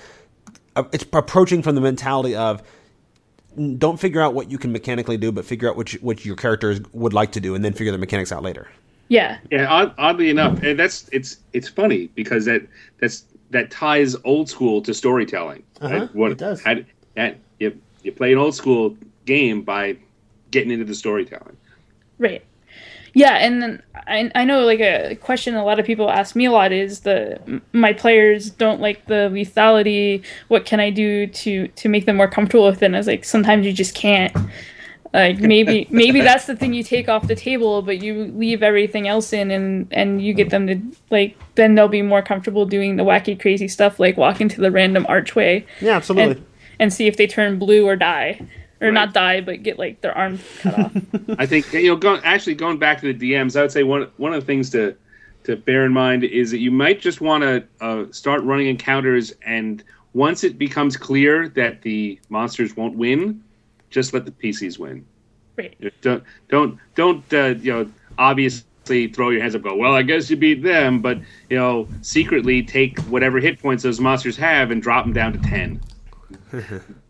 [0.76, 2.62] uh, it's approaching from the mentality of
[3.78, 6.36] don't figure out what you can mechanically do, but figure out what you, what your
[6.36, 8.68] characters would like to do, and then figure the mechanics out later.
[9.10, 12.64] yeah, Yeah, odd, oddly enough, and that's it's it's funny because that
[13.00, 15.64] that's that ties old school to storytelling.
[15.82, 16.64] Uh-huh, What it does.
[16.64, 16.76] How,
[17.16, 19.98] that you you play an old school game by
[20.52, 21.58] getting into the storytelling.
[22.18, 22.44] Right.
[23.16, 26.46] Yeah, and then I, I know like a question a lot of people ask me
[26.46, 30.24] a lot is the my players don't like the lethality.
[30.48, 32.88] What can I do to to make them more comfortable with it?
[32.88, 34.36] And I was like, sometimes you just can't.
[35.14, 39.08] Like maybe maybe that's the thing you take off the table, but you leave everything
[39.08, 42.96] else in, and and you get them to like then they'll be more comfortable doing
[42.96, 46.38] the wacky crazy stuff like walk into the random archway Yeah, absolutely.
[46.38, 46.46] and
[46.80, 48.42] and see if they turn blue or die
[48.84, 48.94] or Right.
[48.94, 50.94] not die but get like their arm cut off.
[51.40, 54.10] I think you know, going actually going back to the DMs, I would say one
[54.18, 54.96] one of the things to
[55.46, 59.34] to bear in mind is that you might just want to uh, start running encounters,
[59.46, 63.44] and once it becomes clear that the monsters won't win,
[63.90, 65.06] just let the PCs win.
[65.58, 65.76] right.
[66.02, 69.64] Don't don't don't uh, you know obviously throw your hands up.
[69.64, 69.94] Go well.
[69.94, 71.20] I guess you beat them, but
[71.50, 75.40] you know secretly take whatever hit points those monsters have and drop them down to
[75.40, 75.82] ten.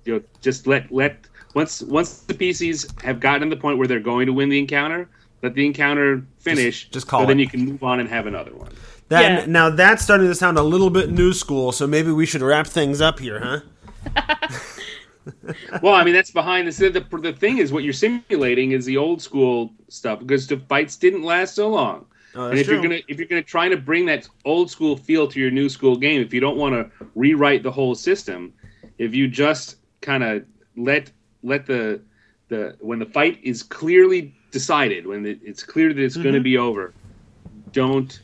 [0.06, 1.18] you know, just let let
[1.54, 4.60] once once the PCs have gotten to the point where they're going to win the
[4.60, 5.10] encounter,
[5.42, 6.90] let the encounter finish.
[6.90, 8.72] just call so then you can move on and have another one.
[9.10, 9.46] That Yeah.
[9.48, 12.68] now that's starting to sound a little bit new school, so maybe we should wrap
[12.68, 13.60] things up here, huh?
[15.82, 18.98] well, I mean that's behind the the the thing is what you're simulating is the
[18.98, 22.06] old school stuff because the fights didn't last so long.
[22.36, 25.28] Oh, and if you're gonna if you're gonna try to bring that old school feel
[25.28, 28.54] to your new school game, if you don't want to rewrite the whole system,
[28.98, 30.44] if you just kind of
[30.76, 31.12] let
[31.44, 32.02] let the
[32.50, 36.44] the when the fight is clearly decided, when it's clear that it's going to Mm-hmm.
[36.44, 36.94] be over,
[37.72, 38.20] don't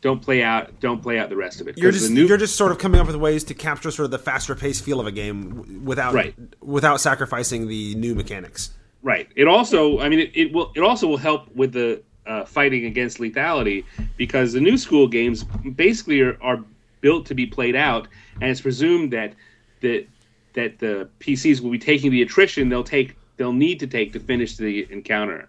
[0.00, 1.78] don't play out don't play out the rest of it.
[1.78, 4.10] You're just new, you're just sort of coming up with ways to capture sort of
[4.10, 6.34] the faster paced feel of a game without Right.
[6.60, 8.70] without sacrificing the new mechanics.
[9.02, 9.28] Right.
[9.34, 10.70] It also, I mean, it, it will.
[10.76, 13.84] It also will help with the uh, fighting against lethality
[14.16, 15.44] because the new school games
[15.74, 16.62] basically are, are
[17.00, 18.06] built to be played out,
[18.40, 19.34] and it's presumed that
[19.80, 20.06] that
[20.54, 24.20] that the PCs will be taking the attrition they'll take they'll need to take to
[24.20, 25.48] finish the encounter.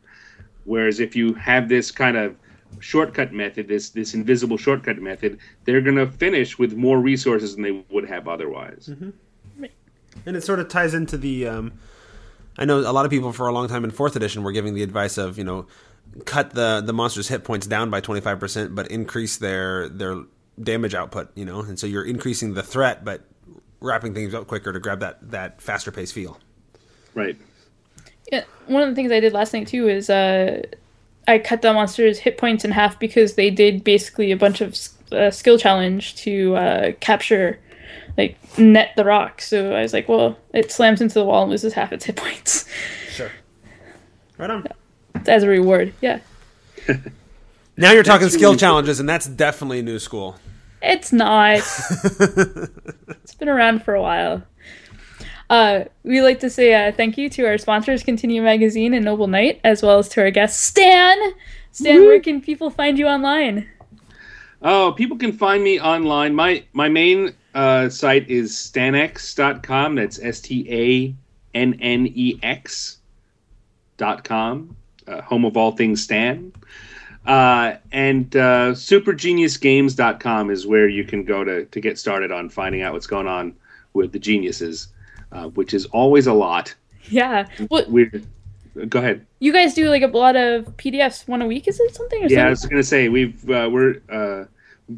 [0.65, 2.35] Whereas if you have this kind of
[2.79, 7.63] shortcut method, this this invisible shortcut method, they're going to finish with more resources than
[7.63, 8.89] they would have otherwise.
[10.25, 11.47] And it sort of ties into the.
[11.47, 11.73] Um,
[12.57, 14.75] I know a lot of people for a long time in fourth edition were giving
[14.75, 15.65] the advice of you know
[16.25, 20.23] cut the the monster's hit points down by twenty five percent, but increase their their
[20.61, 21.29] damage output.
[21.35, 23.21] You know, and so you're increasing the threat, but
[23.83, 26.39] wrapping things up quicker to grab that that faster pace feel.
[27.13, 27.37] Right.
[28.31, 30.63] Yeah, one of the things I did last night too is uh,
[31.27, 34.75] I cut the monster's hit points in half because they did basically a bunch of
[35.11, 37.59] uh, skill challenge to uh, capture,
[38.17, 39.41] like net the rock.
[39.41, 42.15] So I was like, well, it slams into the wall and loses half its hit
[42.15, 42.67] points
[43.11, 43.29] Sure.
[44.37, 44.65] Right on.
[45.27, 45.93] as a reward.
[46.01, 46.19] Yeah,
[47.77, 50.37] Now you're talking That's skill really- challenges, and that's definitely new school.
[50.83, 51.55] It's not.
[53.23, 54.43] it's been around for a while.
[55.49, 59.27] Uh, we like to say uh, thank you to our sponsors, Continue Magazine and Noble
[59.27, 61.17] Knight, as well as to our guest Stan.
[61.71, 63.67] Stan, where can people find you online?
[64.61, 66.35] Oh, people can find me online.
[66.35, 69.95] My my main uh, site is stannex.com.
[69.95, 71.15] That's S T A
[71.57, 72.97] N N E X
[73.97, 74.75] dot com.
[75.07, 76.53] Uh, home of all things Stan.
[77.25, 82.81] Uh, and uh, supergeniusgames.com is where you can go to, to get started on finding
[82.81, 83.55] out what's going on
[83.93, 84.89] with the geniuses,
[85.31, 86.73] uh, which is always a lot.
[87.09, 87.47] Yeah.
[87.69, 88.11] Well, We're,
[88.89, 89.25] go ahead.
[89.39, 92.23] you guys do like a lot of PDFs one a week, is it something?
[92.23, 94.45] Or Yeah, I was going to say we've uh, we're uh,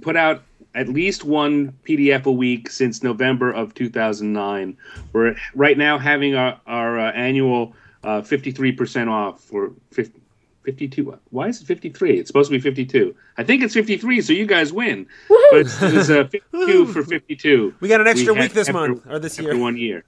[0.01, 4.77] put out at least one PDF a week since November of 2009.
[5.13, 7.73] We're right now having our our uh, annual
[8.03, 10.21] uh, 53% off for 50,
[10.65, 11.17] 52.
[11.29, 12.19] Why is it 53?
[12.19, 13.15] It's supposed to be 52.
[13.37, 15.05] I think it's 53, so you guys win.
[15.29, 17.75] But it's, it was uh, 52 for 52.
[17.79, 19.61] We got an extra We week this after- month or this after year.
[19.61, 20.03] one year.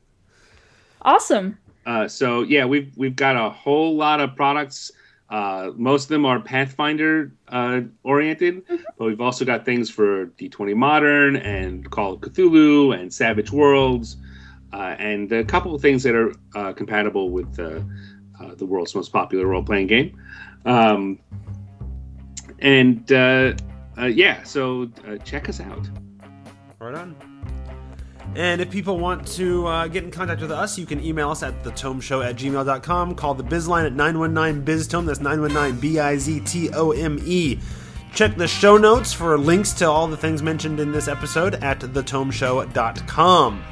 [1.01, 1.57] Awesome.
[1.85, 4.91] Uh, so yeah, we've we've got a whole lot of products
[5.29, 8.63] Uh, most of them are Pathfinder uh, oriented,
[8.97, 14.15] but we've also got things for D20 Modern and Call of Cthulhu and Savage Worlds,
[14.71, 17.81] uh, and a couple of things that are uh, compatible with uh,
[18.39, 20.17] uh, the world's most popular role playing game.
[20.65, 21.19] Um,
[22.59, 23.53] and uh,
[23.97, 25.89] uh, yeah, so uh, check us out.
[26.79, 27.15] Right on.
[28.35, 31.41] And if people want to uh, get in contact with us, you can email us
[31.41, 33.15] at thetomeshow at gmail.com.
[33.15, 35.05] Call the Bizline at 919-BIZTOME.
[35.05, 37.59] That's 919-B-I-Z-T-O-M-E.
[38.13, 41.79] Check the show notes for links to all the things mentioned in this episode at
[41.79, 43.63] thetomeshow.com.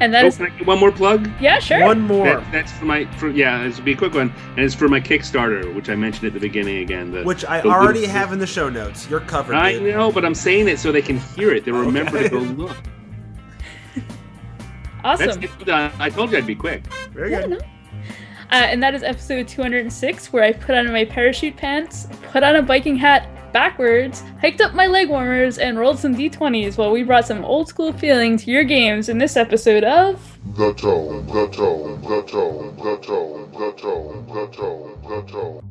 [0.00, 1.30] And that Oh, is can I get one more plug?
[1.40, 1.80] yeah, sure.
[1.84, 2.26] One more.
[2.26, 3.62] That, that's for my for yeah.
[3.62, 6.32] This will be a quick one, and it's for my Kickstarter, which I mentioned at
[6.32, 7.12] the beginning again.
[7.12, 9.08] The, which I the- already have in the show notes.
[9.08, 9.54] You're covered.
[9.54, 9.94] I dude.
[9.94, 11.64] know, but I'm saying it so they can hear it.
[11.64, 12.28] They remember Okay.
[12.28, 12.76] to go look.
[15.04, 15.26] awesome.
[15.40, 15.68] That's it.
[15.68, 16.84] Uh, I told you I'd be quick.
[17.12, 17.50] Very Yeah, good.
[17.50, 17.56] no.
[18.50, 22.56] Uh, and that is episode 206, where I put on my parachute pants, put on
[22.56, 27.04] a biking hat backwards, hiked up my leg warmers, and rolled some d20s while we
[27.04, 30.38] brought some old school feeling to your games in this episode of.
[30.56, 35.70] The tone, the tone, the tone, the tone, the tone, the tone, the tone.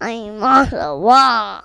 [0.00, 1.62] I'm on the wall.